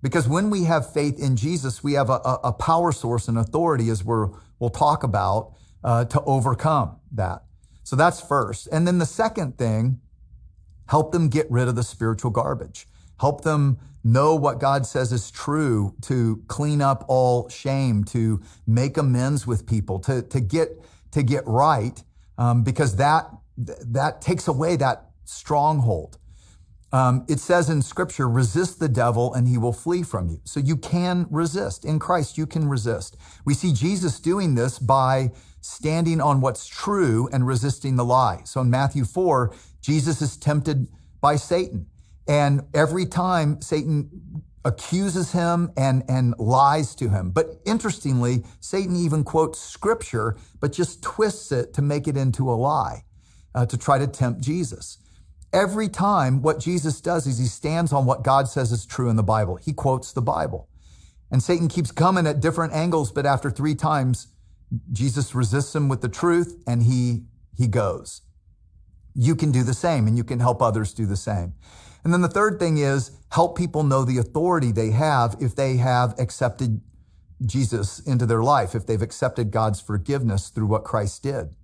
Because 0.00 0.28
when 0.28 0.50
we 0.50 0.64
have 0.64 0.92
faith 0.92 1.18
in 1.18 1.36
Jesus, 1.36 1.82
we 1.82 1.94
have 1.94 2.08
a, 2.08 2.20
a 2.44 2.52
power 2.52 2.92
source 2.92 3.26
and 3.26 3.36
authority, 3.36 3.88
as 3.88 4.04
we're, 4.04 4.28
we'll 4.60 4.70
talk 4.70 5.02
about, 5.02 5.54
uh, 5.84 6.04
to 6.06 6.20
overcome 6.22 6.96
that. 7.12 7.44
So 7.84 7.96
that's 7.96 8.20
first. 8.20 8.68
And 8.70 8.86
then 8.86 8.98
the 8.98 9.06
second 9.06 9.56
thing, 9.56 10.00
help 10.88 11.12
them 11.12 11.28
get 11.28 11.50
rid 11.50 11.68
of 11.68 11.76
the 11.76 11.82
spiritual 11.82 12.30
garbage. 12.30 12.86
Help 13.20 13.42
them 13.42 13.78
know 14.04 14.34
what 14.34 14.60
God 14.60 14.86
says 14.86 15.12
is 15.12 15.30
true, 15.30 15.94
to 16.02 16.42
clean 16.48 16.80
up 16.80 17.04
all 17.08 17.48
shame, 17.48 18.04
to 18.04 18.40
make 18.66 18.96
amends 18.96 19.46
with 19.46 19.66
people, 19.66 19.98
to, 20.00 20.22
to 20.22 20.40
get, 20.40 20.80
to 21.12 21.22
get 21.22 21.46
right, 21.46 22.02
um, 22.36 22.62
because 22.62 22.96
that, 22.96 23.30
that 23.56 24.20
takes 24.20 24.48
away 24.48 24.76
that 24.76 25.10
stronghold. 25.24 26.18
Um, 26.90 27.26
it 27.28 27.38
says 27.38 27.68
in 27.68 27.82
scripture, 27.82 28.28
resist 28.28 28.80
the 28.80 28.88
devil 28.88 29.34
and 29.34 29.46
he 29.46 29.58
will 29.58 29.74
flee 29.74 30.02
from 30.02 30.30
you. 30.30 30.40
So 30.44 30.58
you 30.58 30.76
can 30.76 31.26
resist. 31.30 31.84
In 31.84 31.98
Christ, 31.98 32.38
you 32.38 32.46
can 32.46 32.66
resist. 32.68 33.16
We 33.44 33.52
see 33.52 33.72
Jesus 33.72 34.20
doing 34.20 34.54
this 34.54 34.78
by 34.78 35.32
standing 35.60 36.20
on 36.20 36.40
what's 36.40 36.66
true 36.66 37.28
and 37.32 37.46
resisting 37.46 37.96
the 37.96 38.04
lie. 38.04 38.42
So 38.44 38.60
in 38.60 38.70
Matthew 38.70 39.04
4, 39.04 39.54
Jesus 39.80 40.22
is 40.22 40.36
tempted 40.36 40.88
by 41.20 41.36
Satan. 41.36 41.86
And 42.26 42.62
every 42.74 43.06
time 43.06 43.60
Satan 43.60 44.42
accuses 44.64 45.32
him 45.32 45.72
and, 45.76 46.04
and 46.08 46.34
lies 46.38 46.94
to 46.96 47.08
him. 47.08 47.30
But 47.30 47.60
interestingly, 47.64 48.44
Satan 48.60 48.96
even 48.96 49.24
quotes 49.24 49.58
scripture, 49.58 50.36
but 50.60 50.72
just 50.72 51.02
twists 51.02 51.50
it 51.52 51.72
to 51.74 51.82
make 51.82 52.06
it 52.06 52.16
into 52.16 52.50
a 52.50 52.52
lie, 52.52 53.04
uh, 53.54 53.66
to 53.66 53.78
try 53.78 53.98
to 53.98 54.06
tempt 54.06 54.42
Jesus. 54.42 54.98
Every 55.52 55.88
time, 55.88 56.42
what 56.42 56.60
Jesus 56.60 57.00
does 57.00 57.26
is 57.26 57.38
he 57.38 57.46
stands 57.46 57.92
on 57.92 58.04
what 58.04 58.22
God 58.22 58.48
says 58.48 58.70
is 58.70 58.84
true 58.84 59.08
in 59.08 59.16
the 59.16 59.22
Bible. 59.22 59.56
He 59.56 59.72
quotes 59.72 60.12
the 60.12 60.20
Bible. 60.20 60.68
And 61.30 61.42
Satan 61.42 61.68
keeps 61.68 61.90
coming 61.90 62.26
at 62.26 62.40
different 62.40 62.74
angles, 62.74 63.10
but 63.10 63.24
after 63.24 63.50
three 63.50 63.74
times, 63.74 64.28
Jesus 64.92 65.34
resists 65.34 65.74
him 65.74 65.88
with 65.88 66.00
the 66.00 66.08
truth 66.08 66.62
and 66.66 66.82
he, 66.82 67.24
he 67.56 67.66
goes. 67.66 68.22
You 69.14 69.34
can 69.34 69.50
do 69.50 69.62
the 69.62 69.74
same 69.74 70.06
and 70.06 70.16
you 70.16 70.24
can 70.24 70.40
help 70.40 70.62
others 70.62 70.92
do 70.92 71.06
the 71.06 71.16
same. 71.16 71.54
And 72.04 72.12
then 72.12 72.20
the 72.20 72.28
third 72.28 72.58
thing 72.58 72.78
is 72.78 73.10
help 73.32 73.56
people 73.56 73.82
know 73.82 74.04
the 74.04 74.18
authority 74.18 74.72
they 74.72 74.90
have 74.90 75.36
if 75.40 75.54
they 75.54 75.76
have 75.78 76.14
accepted 76.18 76.80
Jesus 77.44 78.00
into 78.00 78.26
their 78.26 78.42
life, 78.42 78.74
if 78.74 78.86
they've 78.86 79.02
accepted 79.02 79.50
God's 79.50 79.80
forgiveness 79.80 80.48
through 80.48 80.66
what 80.66 80.84
Christ 80.84 81.22
did. 81.22 81.54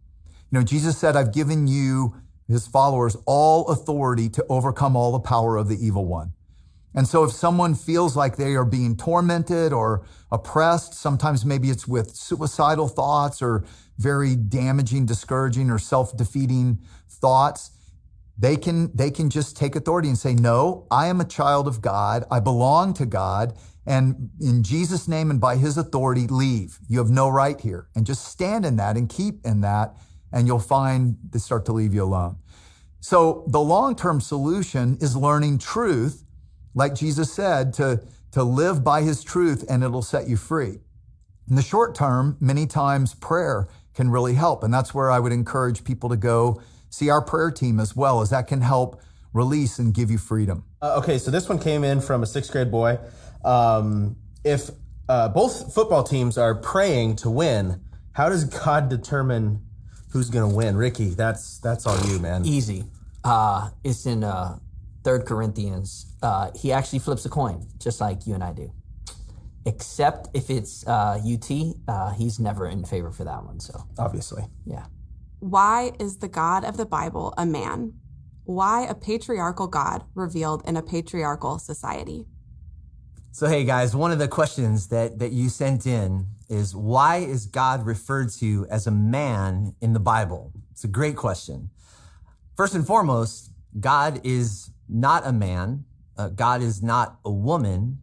You 0.50 0.60
know, 0.60 0.62
Jesus 0.62 0.98
said, 0.98 1.16
I've 1.16 1.32
given 1.32 1.66
you, 1.66 2.14
his 2.46 2.66
followers, 2.66 3.16
all 3.26 3.66
authority 3.68 4.28
to 4.30 4.44
overcome 4.48 4.96
all 4.96 5.12
the 5.12 5.20
power 5.20 5.56
of 5.56 5.68
the 5.68 5.84
evil 5.84 6.06
one. 6.06 6.32
And 6.94 7.08
so 7.08 7.24
if 7.24 7.32
someone 7.32 7.74
feels 7.74 8.16
like 8.16 8.36
they 8.36 8.54
are 8.54 8.64
being 8.64 8.96
tormented 8.96 9.72
or 9.72 10.06
oppressed, 10.30 10.94
sometimes 10.94 11.44
maybe 11.44 11.68
it's 11.70 11.88
with 11.88 12.14
suicidal 12.14 12.88
thoughts 12.88 13.42
or 13.42 13.64
very 13.98 14.36
damaging, 14.36 15.06
discouraging, 15.06 15.70
or 15.70 15.78
self-defeating 15.78 16.78
thoughts, 17.08 17.70
they 18.38 18.56
can, 18.56 18.90
they 18.94 19.10
can 19.10 19.30
just 19.30 19.56
take 19.56 19.76
authority 19.76 20.08
and 20.08 20.18
say, 20.18 20.34
no, 20.34 20.86
I 20.90 21.06
am 21.06 21.20
a 21.20 21.24
child 21.24 21.68
of 21.68 21.80
God. 21.80 22.24
I 22.30 22.40
belong 22.40 22.94
to 22.94 23.06
God. 23.06 23.56
And 23.86 24.30
in 24.40 24.62
Jesus' 24.62 25.06
name 25.06 25.30
and 25.30 25.40
by 25.40 25.56
his 25.56 25.76
authority, 25.76 26.26
leave. 26.26 26.78
You 26.88 26.98
have 26.98 27.10
no 27.10 27.28
right 27.28 27.60
here. 27.60 27.88
And 27.94 28.06
just 28.06 28.24
stand 28.24 28.64
in 28.64 28.76
that 28.76 28.96
and 28.96 29.08
keep 29.08 29.44
in 29.44 29.60
that, 29.60 29.94
and 30.32 30.46
you'll 30.46 30.58
find 30.58 31.16
they 31.30 31.38
start 31.38 31.66
to 31.66 31.72
leave 31.72 31.94
you 31.94 32.02
alone. 32.02 32.36
So 33.00 33.44
the 33.48 33.60
long-term 33.60 34.20
solution 34.20 34.96
is 35.00 35.14
learning 35.16 35.58
truth, 35.58 36.23
like 36.74 36.94
Jesus 36.94 37.32
said, 37.32 37.72
to, 37.74 38.02
to 38.32 38.42
live 38.42 38.82
by 38.82 39.02
his 39.02 39.22
truth 39.22 39.64
and 39.68 39.82
it'll 39.82 40.02
set 40.02 40.28
you 40.28 40.36
free. 40.36 40.80
In 41.48 41.56
the 41.56 41.62
short 41.62 41.94
term, 41.94 42.36
many 42.40 42.66
times 42.66 43.14
prayer 43.14 43.68
can 43.94 44.10
really 44.10 44.34
help. 44.34 44.62
And 44.62 44.72
that's 44.72 44.92
where 44.94 45.10
I 45.10 45.20
would 45.20 45.32
encourage 45.32 45.84
people 45.84 46.08
to 46.08 46.16
go 46.16 46.60
see 46.90 47.10
our 47.10 47.22
prayer 47.22 47.50
team 47.50 47.80
as 47.80 47.94
well, 47.94 48.20
as 48.20 48.30
that 48.30 48.46
can 48.46 48.60
help 48.60 49.00
release 49.32 49.78
and 49.78 49.92
give 49.92 50.10
you 50.10 50.18
freedom. 50.18 50.64
Uh, 50.80 50.96
okay, 50.98 51.18
so 51.18 51.30
this 51.30 51.48
one 51.48 51.58
came 51.58 51.84
in 51.84 52.00
from 52.00 52.22
a 52.22 52.26
sixth 52.26 52.52
grade 52.52 52.70
boy. 52.70 52.98
Um, 53.44 54.16
if 54.44 54.70
uh, 55.08 55.28
both 55.28 55.74
football 55.74 56.02
teams 56.04 56.38
are 56.38 56.54
praying 56.54 57.16
to 57.16 57.30
win, 57.30 57.80
how 58.12 58.28
does 58.28 58.44
God 58.44 58.88
determine 58.88 59.62
who's 60.10 60.30
going 60.30 60.48
to 60.48 60.56
win? 60.56 60.76
Ricky, 60.76 61.10
that's 61.10 61.58
that's 61.58 61.86
all 61.86 61.98
you, 62.06 62.18
man. 62.20 62.44
Easy. 62.46 62.84
Uh, 63.24 63.70
it's 63.82 64.06
in 64.06 64.22
uh, 64.22 64.58
Third 65.04 65.26
Corinthians. 65.26 66.06
Uh, 66.22 66.50
he 66.56 66.72
actually 66.72 66.98
flips 67.00 67.24
a 67.26 67.28
coin, 67.28 67.66
just 67.78 68.00
like 68.00 68.26
you 68.26 68.34
and 68.34 68.42
I 68.42 68.52
do. 68.52 68.72
except 69.66 70.28
if 70.34 70.50
it's 70.50 70.86
uh, 70.86 71.18
UT. 71.24 71.50
Uh, 71.88 72.12
he's 72.12 72.38
never 72.38 72.66
in 72.68 72.84
favor 72.84 73.10
for 73.10 73.24
that 73.24 73.44
one. 73.44 73.60
So 73.60 73.74
Obviously. 73.98 74.44
yeah. 74.66 74.86
Why 75.40 75.92
is 75.98 76.18
the 76.18 76.28
God 76.28 76.64
of 76.64 76.76
the 76.76 76.84
Bible 76.86 77.32
a 77.38 77.46
man? 77.46 77.94
Why 78.44 78.82
a 78.86 78.94
patriarchal 78.94 79.66
God 79.68 80.04
revealed 80.14 80.62
in 80.68 80.76
a 80.76 80.82
patriarchal 80.82 81.58
society? 81.58 82.26
So, 83.32 83.48
hey 83.48 83.64
guys, 83.64 83.96
one 83.96 84.12
of 84.12 84.18
the 84.18 84.28
questions 84.28 84.88
that, 84.88 85.18
that 85.18 85.32
you 85.32 85.48
sent 85.48 85.86
in 85.86 86.26
is 86.48 86.76
why 86.76 87.16
is 87.16 87.46
God 87.46 87.84
referred 87.86 88.30
to 88.40 88.66
as 88.70 88.86
a 88.86 88.90
man 88.90 89.74
in 89.80 89.92
the 89.92 90.00
Bible? 90.00 90.52
It's 90.72 90.84
a 90.84 90.88
great 90.88 91.16
question. 91.16 91.70
First 92.56 92.74
and 92.74 92.86
foremost, 92.86 93.50
God 93.80 94.20
is 94.24 94.70
not 94.88 95.26
a 95.26 95.32
man, 95.32 95.84
uh, 96.16 96.28
God 96.28 96.62
is 96.62 96.82
not 96.82 97.18
a 97.24 97.30
woman, 97.30 98.02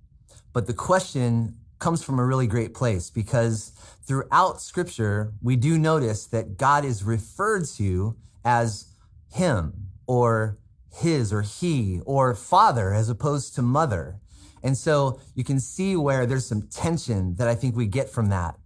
but 0.54 0.68
the 0.68 0.74
question 0.74 1.58
comes 1.80 2.04
from 2.04 2.20
a 2.20 2.26
really 2.26 2.48
great 2.48 2.74
place 2.74 3.10
because 3.10 3.72
throughout 4.04 4.62
scripture, 4.62 5.34
we 5.42 5.56
do 5.56 5.78
notice 5.78 6.26
that 6.28 6.58
God 6.58 6.86
is 6.86 7.04
referred 7.04 7.66
to 7.78 8.16
as 8.46 8.94
him 9.34 9.88
or 10.06 10.60
his 10.94 11.32
or 11.34 11.42
he 11.42 12.00
or 12.06 12.36
father 12.36 12.94
as 12.94 13.10
opposed 13.10 13.56
to 13.56 13.62
mother. 13.62 14.20
And 14.64 14.78
so 14.78 15.20
you 15.34 15.44
can 15.44 15.60
see 15.60 15.96
where 15.96 16.26
there's 16.26 16.46
some 16.46 16.64
tension 16.64 17.36
that 17.36 17.48
I 17.48 17.56
think 17.56 17.76
we 17.76 17.88
get 17.88 18.10
from 18.10 18.30
that. 18.30 18.60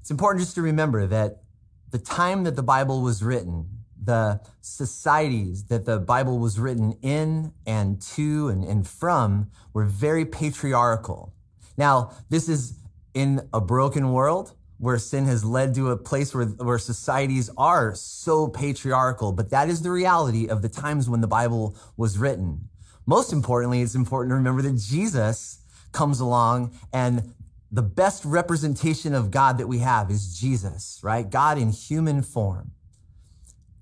It's 0.00 0.10
important 0.10 0.42
just 0.42 0.54
to 0.56 0.62
remember 0.62 1.06
that 1.06 1.42
the 1.90 1.98
time 1.98 2.44
that 2.44 2.56
the 2.56 2.62
Bible 2.62 3.02
was 3.02 3.22
written, 3.22 3.79
the 4.02 4.40
societies 4.60 5.64
that 5.64 5.84
the 5.84 5.98
Bible 5.98 6.38
was 6.38 6.58
written 6.58 6.96
in 7.02 7.52
and 7.66 8.00
to 8.00 8.48
and, 8.48 8.64
and 8.64 8.86
from 8.86 9.50
were 9.72 9.84
very 9.84 10.24
patriarchal. 10.24 11.34
Now, 11.76 12.12
this 12.28 12.48
is 12.48 12.78
in 13.14 13.48
a 13.52 13.60
broken 13.60 14.12
world 14.12 14.54
where 14.78 14.98
sin 14.98 15.26
has 15.26 15.44
led 15.44 15.74
to 15.74 15.90
a 15.90 15.96
place 15.96 16.34
where, 16.34 16.46
where 16.46 16.78
societies 16.78 17.50
are 17.58 17.94
so 17.94 18.48
patriarchal, 18.48 19.32
but 19.32 19.50
that 19.50 19.68
is 19.68 19.82
the 19.82 19.90
reality 19.90 20.48
of 20.48 20.62
the 20.62 20.68
times 20.70 21.08
when 21.08 21.20
the 21.20 21.26
Bible 21.26 21.76
was 21.98 22.16
written. 22.16 22.68
Most 23.04 23.32
importantly, 23.32 23.82
it's 23.82 23.94
important 23.94 24.30
to 24.30 24.36
remember 24.36 24.62
that 24.62 24.78
Jesus 24.78 25.60
comes 25.92 26.20
along 26.20 26.72
and 26.92 27.34
the 27.70 27.82
best 27.82 28.24
representation 28.24 29.14
of 29.14 29.30
God 29.30 29.58
that 29.58 29.68
we 29.68 29.78
have 29.78 30.10
is 30.10 30.38
Jesus, 30.38 30.98
right? 31.02 31.28
God 31.28 31.58
in 31.58 31.70
human 31.70 32.22
form. 32.22 32.72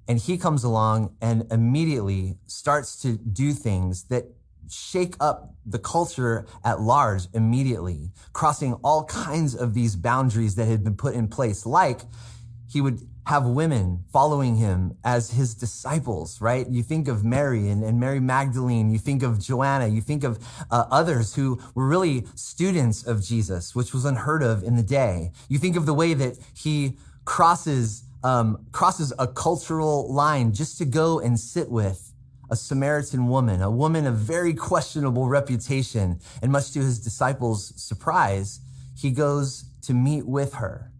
And 0.09 0.19
he 0.19 0.39
comes 0.39 0.65
along 0.65 1.15
and 1.21 1.47
immediately 1.53 2.39
starts 2.47 3.01
to 3.03 3.19
do 3.19 3.53
things 3.53 4.05
that 4.05 4.25
shake 4.71 5.15
up 5.21 5.55
the 5.65 5.79
culture 5.79 6.47
at 6.65 6.81
large 6.81 7.27
immediately, 7.35 8.11
crossing 8.33 8.75
all 8.83 9.05
kinds 9.05 9.55
of 9.55 9.75
these 9.75 9.97
boundaries 9.97 10.55
that 10.57 10.67
had 10.67 10.83
been 10.83 10.97
put 10.97 11.15
in 11.15 11.29
place. 11.29 11.67
Like 11.67 12.01
he 12.71 12.81
would 12.81 13.01
have 13.27 13.45
women 13.45 14.05
following 14.11 14.57
him 14.57 14.97
as 15.05 15.31
his 15.33 15.55
disciples, 15.55 16.41
right? 16.41 16.67
You 16.71 16.83
think 16.83 17.09
of 17.09 17.25
Mary 17.25 17.69
and, 17.69 17.85
and 17.85 18.01
Mary 18.01 18.21
Magdalene, 18.21 18.91
you 18.91 18.99
think 18.99 19.23
of 19.23 19.39
Joanna, 19.39 19.87
you 19.87 20.01
think 20.01 20.25
of 20.25 20.39
uh, 20.71 20.87
others 20.91 21.35
who 21.35 21.61
were 21.75 21.87
really 21.87 22.27
students 22.35 23.07
of 23.07 23.23
Jesus, 23.23 23.75
which 23.75 23.93
was 23.93 24.07
unheard 24.07 24.43
of 24.43 24.63
in 24.63 24.77
the 24.77 24.83
day. 24.83 25.33
You 25.49 25.59
think 25.59 25.77
of 25.77 25.85
the 25.85 25.93
way 25.93 26.15
that 26.15 26.39
he 26.55 26.97
crosses 27.27 28.05
um, 28.25 28.67
crosses 28.73 29.13
a 29.19 29.27
cultural 29.27 30.13
line 30.13 30.53
just 30.53 30.79
to 30.79 30.85
go 30.85 31.21
and 31.21 31.39
sit 31.39 31.71
with 31.71 32.13
a 32.51 32.57
Samaritan 32.57 33.29
woman, 33.29 33.61
a 33.61 33.71
woman 33.71 34.07
of 34.07 34.17
very 34.17 34.55
questionable 34.55 35.29
reputation. 35.29 36.21
And 36.43 36.51
much 36.51 36.73
to 36.73 36.81
his 36.81 36.99
disciples' 36.99 37.73
surprise, 37.77 38.61
he 38.97 39.11
goes 39.11 39.65
to 39.83 39.95
meet 39.95 40.27
with 40.27 40.55
her. 40.55 40.91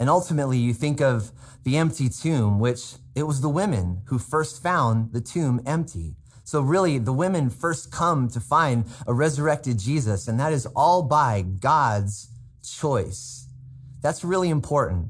And 0.00 0.08
ultimately, 0.08 0.58
you 0.58 0.74
think 0.74 1.00
of 1.00 1.32
the 1.62 1.76
empty 1.76 2.08
tomb, 2.08 2.58
which 2.58 2.94
it 3.14 3.24
was 3.24 3.40
the 3.40 3.48
women 3.48 4.02
who 4.06 4.18
first 4.18 4.62
found 4.62 5.12
the 5.12 5.20
tomb 5.20 5.60
empty. 5.66 6.16
So 6.42 6.60
really, 6.60 6.98
the 6.98 7.12
women 7.12 7.48
first 7.48 7.90
come 7.90 8.28
to 8.28 8.40
find 8.40 8.84
a 9.06 9.14
resurrected 9.14 9.78
Jesus, 9.78 10.28
and 10.28 10.38
that 10.40 10.52
is 10.52 10.66
all 10.74 11.02
by 11.02 11.42
God's 11.42 12.28
choice. 12.62 13.48
That's 14.02 14.24
really 14.24 14.50
important. 14.50 15.08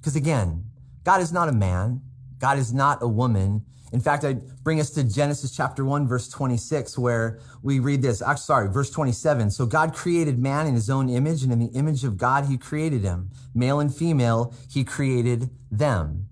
Because 0.00 0.16
again, 0.16 0.64
God 1.04 1.20
is 1.20 1.32
not 1.32 1.48
a 1.48 1.52
man. 1.52 2.00
God 2.38 2.58
is 2.58 2.72
not 2.72 3.02
a 3.02 3.08
woman. 3.08 3.64
In 3.92 4.00
fact, 4.00 4.24
I 4.24 4.34
bring 4.62 4.80
us 4.80 4.90
to 4.90 5.04
Genesis 5.04 5.54
chapter 5.54 5.84
1, 5.84 6.06
verse 6.06 6.28
26, 6.28 6.96
where 6.96 7.40
we 7.62 7.80
read 7.80 8.02
this. 8.02 8.22
Actually, 8.22 8.42
sorry, 8.42 8.72
verse 8.72 8.90
27. 8.90 9.50
So 9.50 9.66
God 9.66 9.94
created 9.94 10.38
man 10.38 10.66
in 10.66 10.74
his 10.74 10.88
own 10.88 11.08
image, 11.08 11.42
and 11.42 11.52
in 11.52 11.58
the 11.58 11.72
image 11.76 12.04
of 12.04 12.16
God, 12.16 12.46
he 12.46 12.56
created 12.56 13.02
him. 13.02 13.30
Male 13.52 13.80
and 13.80 13.94
female, 13.94 14.54
he 14.70 14.84
created 14.84 15.50
them. 15.70 16.28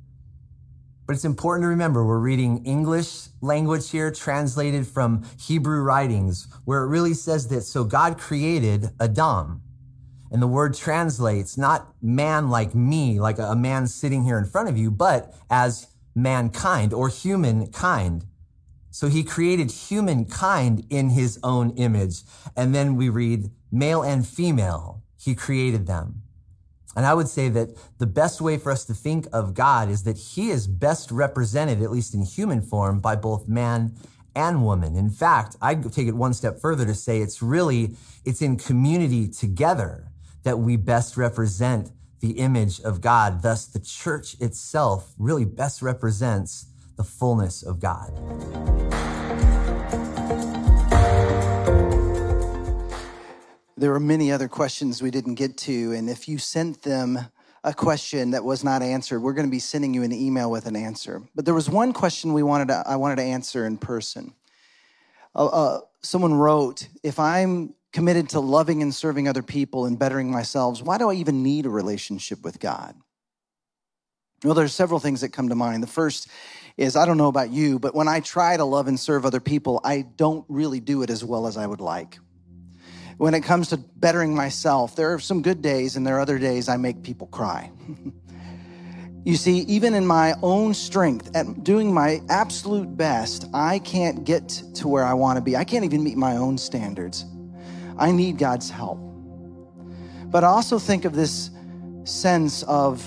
But 1.04 1.14
it's 1.14 1.24
important 1.24 1.64
to 1.64 1.68
remember 1.68 2.04
we're 2.04 2.18
reading 2.18 2.64
English 2.64 3.28
language 3.40 3.90
here, 3.90 4.12
translated 4.12 4.86
from 4.86 5.24
Hebrew 5.40 5.80
writings, 5.82 6.46
where 6.64 6.84
it 6.84 6.88
really 6.88 7.14
says 7.14 7.48
that 7.48 7.62
so 7.62 7.82
God 7.82 8.18
created 8.18 8.90
Adam. 9.00 9.62
And 10.30 10.42
the 10.42 10.46
word 10.46 10.74
translates 10.74 11.56
not 11.56 11.94
man 12.02 12.50
like 12.50 12.74
me, 12.74 13.18
like 13.20 13.38
a 13.38 13.56
man 13.56 13.86
sitting 13.86 14.24
here 14.24 14.38
in 14.38 14.44
front 14.44 14.68
of 14.68 14.76
you, 14.76 14.90
but 14.90 15.34
as 15.48 15.88
mankind 16.14 16.92
or 16.92 17.08
humankind. 17.08 18.26
So 18.90 19.08
he 19.08 19.22
created 19.22 19.70
humankind 19.70 20.84
in 20.90 21.10
his 21.10 21.38
own 21.42 21.70
image. 21.76 22.22
And 22.56 22.74
then 22.74 22.96
we 22.96 23.08
read 23.08 23.50
male 23.70 24.02
and 24.02 24.26
female, 24.26 25.02
he 25.16 25.34
created 25.34 25.86
them. 25.86 26.22
And 26.96 27.06
I 27.06 27.14
would 27.14 27.28
say 27.28 27.48
that 27.50 27.68
the 27.98 28.06
best 28.06 28.40
way 28.40 28.56
for 28.56 28.72
us 28.72 28.84
to 28.86 28.94
think 28.94 29.28
of 29.32 29.54
God 29.54 29.88
is 29.88 30.02
that 30.02 30.18
he 30.18 30.50
is 30.50 30.66
best 30.66 31.10
represented, 31.12 31.80
at 31.80 31.92
least 31.92 32.12
in 32.12 32.22
human 32.22 32.60
form, 32.60 32.98
by 32.98 33.14
both 33.14 33.46
man 33.46 33.94
and 34.34 34.64
woman. 34.64 34.96
In 34.96 35.10
fact, 35.10 35.56
I 35.62 35.74
take 35.74 36.08
it 36.08 36.16
one 36.16 36.34
step 36.34 36.60
further 36.60 36.84
to 36.86 36.94
say 36.94 37.20
it's 37.20 37.40
really, 37.40 37.94
it's 38.24 38.42
in 38.42 38.56
community 38.56 39.28
together 39.28 40.08
that 40.42 40.58
we 40.58 40.76
best 40.76 41.16
represent 41.16 41.90
the 42.20 42.38
image 42.38 42.80
of 42.80 43.00
God. 43.00 43.42
Thus, 43.42 43.66
the 43.66 43.78
church 43.78 44.36
itself 44.40 45.14
really 45.18 45.44
best 45.44 45.82
represents 45.82 46.66
the 46.96 47.04
fullness 47.04 47.62
of 47.62 47.78
God. 47.78 48.12
There 53.76 53.92
were 53.92 54.00
many 54.00 54.32
other 54.32 54.48
questions 54.48 55.00
we 55.00 55.12
didn't 55.12 55.36
get 55.36 55.56
to, 55.58 55.92
and 55.92 56.10
if 56.10 56.28
you 56.28 56.38
sent 56.38 56.82
them 56.82 57.18
a 57.62 57.72
question 57.72 58.32
that 58.32 58.42
was 58.42 58.64
not 58.64 58.82
answered, 58.82 59.20
we're 59.20 59.32
going 59.32 59.46
to 59.46 59.50
be 59.50 59.60
sending 59.60 59.94
you 59.94 60.02
an 60.02 60.12
email 60.12 60.50
with 60.50 60.66
an 60.66 60.74
answer. 60.74 61.22
But 61.34 61.44
there 61.44 61.54
was 61.54 61.70
one 61.70 61.92
question 61.92 62.32
we 62.32 62.42
wanted 62.42 62.68
to, 62.68 62.82
I 62.86 62.96
wanted 62.96 63.16
to 63.16 63.22
answer 63.22 63.66
in 63.66 63.78
person. 63.78 64.34
Uh, 65.34 65.46
uh, 65.46 65.80
someone 66.02 66.34
wrote, 66.34 66.88
"If 67.04 67.20
I'm 67.20 67.74
committed 67.92 68.28
to 68.30 68.40
loving 68.40 68.82
and 68.82 68.94
serving 68.94 69.28
other 69.28 69.42
people 69.42 69.86
and 69.86 69.98
bettering 69.98 70.30
myself, 70.30 70.82
why 70.82 70.98
do 70.98 71.10
I 71.10 71.14
even 71.14 71.42
need 71.42 71.66
a 71.66 71.70
relationship 71.70 72.42
with 72.42 72.60
God?" 72.60 72.94
Well, 74.44 74.54
there's 74.54 74.74
several 74.74 75.00
things 75.00 75.22
that 75.22 75.30
come 75.30 75.48
to 75.48 75.54
mind. 75.54 75.82
The 75.82 75.88
first 75.88 76.28
is 76.76 76.94
I 76.94 77.06
don't 77.06 77.16
know 77.16 77.28
about 77.28 77.50
you, 77.50 77.78
but 77.78 77.94
when 77.94 78.06
I 78.06 78.20
try 78.20 78.56
to 78.56 78.64
love 78.64 78.86
and 78.86 78.98
serve 78.98 79.26
other 79.26 79.40
people, 79.40 79.80
I 79.82 80.02
don't 80.02 80.44
really 80.48 80.80
do 80.80 81.02
it 81.02 81.10
as 81.10 81.24
well 81.24 81.46
as 81.46 81.56
I 81.56 81.66
would 81.66 81.80
like 81.80 82.18
when 83.18 83.34
it 83.34 83.40
comes 83.40 83.68
to 83.68 83.76
bettering 83.76 84.34
myself, 84.34 84.96
there 84.96 85.12
are 85.12 85.18
some 85.18 85.42
good 85.42 85.60
days 85.60 85.96
and 85.96 86.06
there 86.06 86.16
are 86.16 86.20
other 86.20 86.38
days 86.38 86.68
I 86.68 86.76
make 86.76 87.02
people 87.02 87.26
cry. 87.26 87.70
you 89.24 89.36
see, 89.36 89.58
even 89.62 89.94
in 89.94 90.06
my 90.06 90.34
own 90.40 90.72
strength, 90.72 91.34
at 91.34 91.64
doing 91.64 91.92
my 91.92 92.22
absolute 92.28 92.96
best, 92.96 93.46
I 93.52 93.80
can't 93.80 94.24
get 94.24 94.48
to 94.74 94.88
where 94.88 95.04
I 95.04 95.14
want 95.14 95.36
to 95.36 95.42
be. 95.42 95.56
I 95.56 95.64
can't 95.64 95.84
even 95.84 96.02
meet 96.04 96.16
my 96.16 96.36
own 96.36 96.56
standards. 96.56 97.24
I 97.98 98.12
need 98.12 98.38
God's 98.38 98.70
help. 98.70 98.98
But 100.26 100.44
I 100.44 100.48
also 100.48 100.78
think 100.78 101.04
of 101.04 101.14
this 101.14 101.50
sense 102.04 102.62
of 102.62 103.02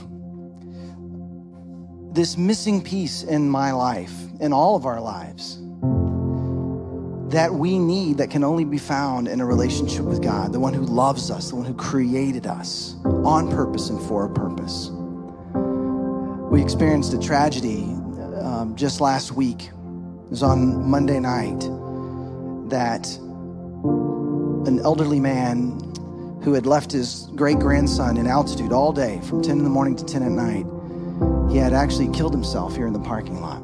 this 2.13 2.38
missing 2.38 2.84
piece 2.84 3.23
in 3.23 3.49
my 3.49 3.71
life, 3.71 4.13
in 4.39 4.51
all 4.51 4.75
of 4.75 4.86
our 4.86 4.99
lives 4.99 5.62
that 7.32 7.54
we 7.54 7.80
need 7.80 8.17
that 8.17 8.30
can 8.30 8.43
only 8.43 8.65
be 8.65 8.77
found 8.77 9.27
in 9.30 9.39
a 9.39 9.45
relationship 9.45 10.04
with 10.04 10.21
God, 10.21 10.51
the 10.51 10.60
one 10.60 10.73
who 10.73 10.82
loves 10.82 11.32
us, 11.32 11.49
the 11.49 11.56
one 11.56 11.65
who 11.65 11.73
created 11.73 12.45
us 12.45 12.95
on 13.06 13.49
purpose 13.49 13.89
and 13.89 14.01
for 14.01 14.25
a 14.25 14.30
purpose. 14.30 14.89
We 16.51 16.62
experienced 16.62 17.13
a 17.13 17.19
tragedy 17.19 17.84
um, 18.41 18.73
just 18.75 18.99
last 18.99 19.32
week. 19.32 19.63
It 19.63 20.30
was 20.30 20.43
on 20.43 20.89
Monday 20.89 21.21
night 21.21 21.62
that 22.69 23.08
an 24.67 24.80
elderly 24.80 25.19
man 25.19 25.80
who 26.43 26.54
had 26.54 26.65
left 26.65 26.91
his 26.91 27.28
great 27.36 27.60
grandson 27.60 28.17
in 28.17 28.28
altitude 28.28 28.71
all 28.71 28.91
day 28.91 29.19
from 29.21 29.41
10 29.41 29.58
in 29.58 29.63
the 29.63 29.69
morning 29.69 29.95
to 29.95 30.06
10 30.06 30.24
at 30.24 30.32
night, 30.32 30.65
he 31.52 31.58
had 31.58 31.74
actually 31.74 32.10
killed 32.10 32.34
himself 32.34 32.76
here 32.76 32.88
in 32.88 32.93
the 32.93 33.00
parking 33.00 33.41
lot. 33.41 33.62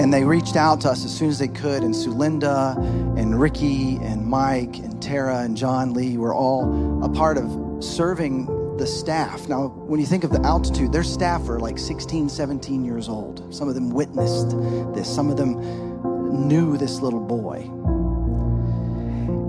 And 0.00 0.12
they 0.12 0.24
reached 0.24 0.56
out 0.56 0.80
to 0.82 0.90
us 0.90 1.04
as 1.04 1.16
soon 1.16 1.28
as 1.28 1.38
they 1.38 1.48
could. 1.48 1.82
And 1.82 1.94
Sulinda 1.94 2.76
and 3.18 3.38
Ricky 3.38 3.96
and 3.96 4.26
Mike 4.26 4.78
and 4.78 5.02
Tara 5.02 5.40
and 5.40 5.56
John 5.56 5.92
Lee 5.92 6.16
were 6.16 6.34
all 6.34 7.04
a 7.04 7.08
part 7.08 7.36
of 7.36 7.84
serving 7.84 8.46
the 8.78 8.86
staff. 8.86 9.46
Now, 9.46 9.68
when 9.68 10.00
you 10.00 10.06
think 10.06 10.24
of 10.24 10.30
the 10.30 10.40
altitude, 10.40 10.90
their 10.90 11.04
staff 11.04 11.46
are 11.50 11.60
like 11.60 11.78
16, 11.78 12.30
17 12.30 12.82
years 12.82 13.10
old. 13.10 13.54
Some 13.54 13.68
of 13.68 13.74
them 13.74 13.90
witnessed 13.90 14.50
this, 14.94 15.14
some 15.14 15.28
of 15.28 15.36
them 15.36 16.48
knew 16.48 16.78
this 16.78 17.00
little 17.00 17.20
boy. 17.20 17.70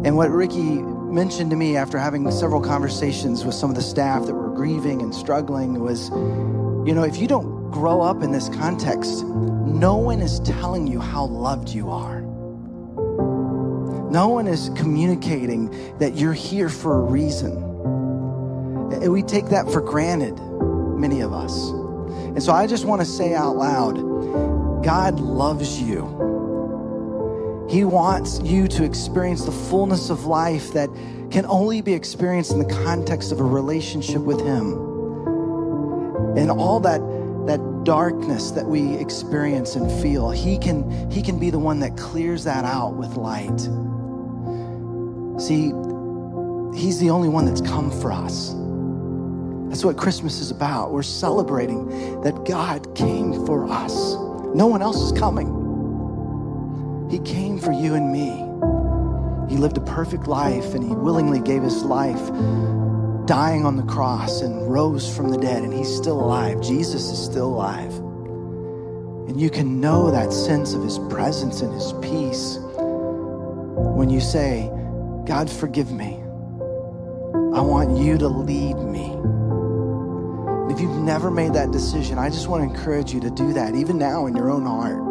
And 0.03 0.17
what 0.17 0.31
Ricky 0.31 0.81
mentioned 0.81 1.51
to 1.51 1.55
me 1.55 1.77
after 1.77 1.99
having 1.99 2.29
several 2.31 2.61
conversations 2.61 3.45
with 3.45 3.53
some 3.53 3.69
of 3.69 3.75
the 3.75 3.81
staff 3.83 4.25
that 4.25 4.33
were 4.33 4.49
grieving 4.55 5.01
and 5.01 5.13
struggling 5.13 5.79
was 5.79 6.09
you 6.09 6.95
know, 6.95 7.03
if 7.03 7.17
you 7.17 7.27
don't 7.27 7.69
grow 7.69 8.01
up 8.01 8.23
in 8.23 8.31
this 8.31 8.49
context, 8.49 9.23
no 9.23 9.97
one 9.97 10.19
is 10.19 10.39
telling 10.39 10.87
you 10.87 10.99
how 10.99 11.25
loved 11.25 11.69
you 11.69 11.91
are. 11.91 12.21
No 14.09 14.29
one 14.29 14.47
is 14.47 14.71
communicating 14.75 15.69
that 15.99 16.15
you're 16.15 16.33
here 16.33 16.69
for 16.69 16.97
a 16.97 17.01
reason. 17.01 17.51
And 18.93 19.13
we 19.13 19.21
take 19.21 19.49
that 19.49 19.71
for 19.71 19.79
granted, 19.79 20.39
many 20.97 21.21
of 21.21 21.31
us. 21.31 21.69
And 21.69 22.41
so 22.41 22.51
I 22.51 22.65
just 22.65 22.85
want 22.85 23.01
to 23.01 23.05
say 23.05 23.35
out 23.35 23.55
loud 23.55 23.95
God 24.83 25.19
loves 25.19 25.79
you. 25.79 26.30
He 27.71 27.85
wants 27.85 28.41
you 28.41 28.67
to 28.67 28.83
experience 28.83 29.45
the 29.45 29.51
fullness 29.53 30.09
of 30.09 30.25
life 30.25 30.73
that 30.73 30.89
can 31.31 31.45
only 31.45 31.81
be 31.81 31.93
experienced 31.93 32.51
in 32.51 32.59
the 32.59 32.65
context 32.83 33.31
of 33.31 33.39
a 33.39 33.45
relationship 33.45 34.21
with 34.21 34.41
Him. 34.41 34.73
And 36.37 36.51
all 36.51 36.81
that 36.81 36.99
that 37.47 37.85
darkness 37.85 38.51
that 38.51 38.65
we 38.65 38.95
experience 38.97 39.75
and 39.75 39.89
feel 40.01 40.29
he 40.29 40.57
can 40.57 41.09
he 41.09 41.21
can 41.21 41.39
be 41.39 41.49
the 41.49 41.57
one 41.57 41.79
that 41.79 41.97
clears 41.97 42.43
that 42.43 42.65
out 42.65 42.93
with 42.95 43.15
light. 43.15 43.59
See 45.41 45.71
he's 46.77 46.99
the 46.99 47.09
only 47.09 47.29
one 47.29 47.45
that's 47.45 47.61
come 47.61 47.89
for 47.89 48.11
us. 48.11 48.49
That's 49.69 49.85
what 49.85 49.97
christmas 49.97 50.39
is 50.39 50.51
about. 50.51 50.91
We're 50.91 51.03
celebrating 51.03 52.21
that 52.21 52.45
god 52.45 52.93
came 52.95 53.45
for 53.45 53.67
us. 53.67 54.13
No 54.53 54.67
one 54.67 54.81
else 54.81 54.97
is 54.97 55.17
coming 55.17 55.60
he 57.11 57.19
came 57.19 57.59
for 57.59 57.71
you 57.71 57.93
and 57.93 58.11
me 58.11 58.47
he 59.51 59.57
lived 59.57 59.77
a 59.77 59.81
perfect 59.81 60.27
life 60.27 60.73
and 60.73 60.81
he 60.81 60.95
willingly 60.95 61.41
gave 61.41 61.61
his 61.61 61.83
life 61.83 62.31
dying 63.25 63.65
on 63.65 63.75
the 63.75 63.83
cross 63.83 64.41
and 64.41 64.71
rose 64.71 65.13
from 65.13 65.29
the 65.29 65.37
dead, 65.37 65.61
and 65.61 65.73
he's 65.73 65.93
still 65.93 66.19
alive. 66.21 66.61
Jesus 66.61 67.09
is 67.11 67.21
still 67.21 67.47
alive. 67.47 67.93
And 69.27 69.39
you 69.39 69.49
can 69.49 69.81
know 69.81 70.09
that 70.09 70.31
sense 70.31 70.73
of 70.73 70.83
his 70.83 70.99
presence 70.99 71.61
and 71.61 71.73
his 71.73 71.91
peace 72.01 72.59
when 73.95 74.09
you 74.09 74.21
say, 74.21 74.69
God, 75.25 75.49
forgive 75.49 75.91
me. 75.91 76.15
I 77.53 77.59
want 77.59 77.97
you 77.97 78.17
to 78.17 78.29
lead 78.29 78.75
me. 78.75 79.17
if 80.73 80.79
you've 80.79 81.03
never 81.03 81.29
made 81.29 81.53
that 81.53 81.71
decision, 81.71 82.17
I 82.17 82.29
just 82.29 82.47
want 82.47 82.63
to 82.63 82.73
encourage 82.73 83.13
you 83.13 83.19
to 83.19 83.29
do 83.29 83.51
that, 83.53 83.75
even 83.75 83.97
now 83.97 84.27
in 84.27 84.35
your 84.35 84.49
own 84.49 84.65
heart. 84.65 85.10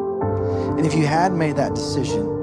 And 0.76 0.87
if 0.87 0.94
you 0.94 1.06
had 1.06 1.33
made 1.33 1.56
that 1.56 1.74
decision, 1.74 2.40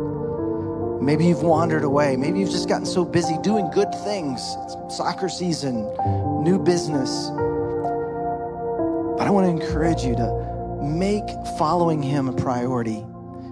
Maybe 1.08 1.26
you've 1.26 1.44
wandered 1.44 1.84
away. 1.84 2.18
Maybe 2.18 2.40
you've 2.40 2.50
just 2.50 2.68
gotten 2.68 2.86
so 2.86 3.06
busy 3.06 3.38
doing 3.42 3.70
good 3.72 3.94
things. 4.04 4.42
It's 4.64 4.98
soccer 4.98 5.30
season, 5.30 5.84
new 6.44 6.60
business. 6.60 7.30
But 9.18 9.26
I 9.26 9.30
want 9.30 9.46
to 9.46 9.66
encourage 9.66 10.04
you 10.04 10.16
to 10.16 10.80
make 10.84 11.24
following 11.58 12.02
Him 12.02 12.28
a 12.28 12.34
priority. 12.34 13.06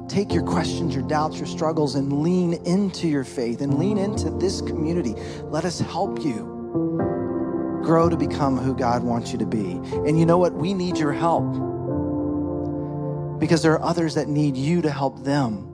Take 0.09 0.33
your 0.33 0.43
questions, 0.43 0.93
your 0.93 1.07
doubts, 1.07 1.37
your 1.37 1.47
struggles, 1.47 1.95
and 1.95 2.21
lean 2.21 2.55
into 2.65 3.07
your 3.07 3.23
faith 3.23 3.61
and 3.61 3.77
lean 3.77 3.97
into 3.97 4.31
this 4.31 4.59
community. 4.61 5.15
Let 5.43 5.65
us 5.65 5.79
help 5.79 6.23
you 6.23 6.51
grow 7.83 8.09
to 8.09 8.17
become 8.17 8.57
who 8.57 8.75
God 8.75 9.03
wants 9.03 9.31
you 9.31 9.37
to 9.37 9.45
be. 9.45 9.79
And 10.05 10.19
you 10.19 10.25
know 10.25 10.37
what? 10.37 10.53
We 10.53 10.73
need 10.73 10.97
your 10.97 11.13
help 11.13 11.55
because 13.39 13.61
there 13.61 13.73
are 13.73 13.81
others 13.81 14.15
that 14.15 14.27
need 14.27 14.55
you 14.55 14.81
to 14.81 14.89
help 14.89 15.23
them 15.23 15.67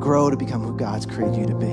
grow 0.00 0.30
to 0.30 0.36
become 0.36 0.62
who 0.62 0.76
God's 0.76 1.06
created 1.06 1.36
you 1.36 1.46
to 1.46 1.54
be. 1.54 1.64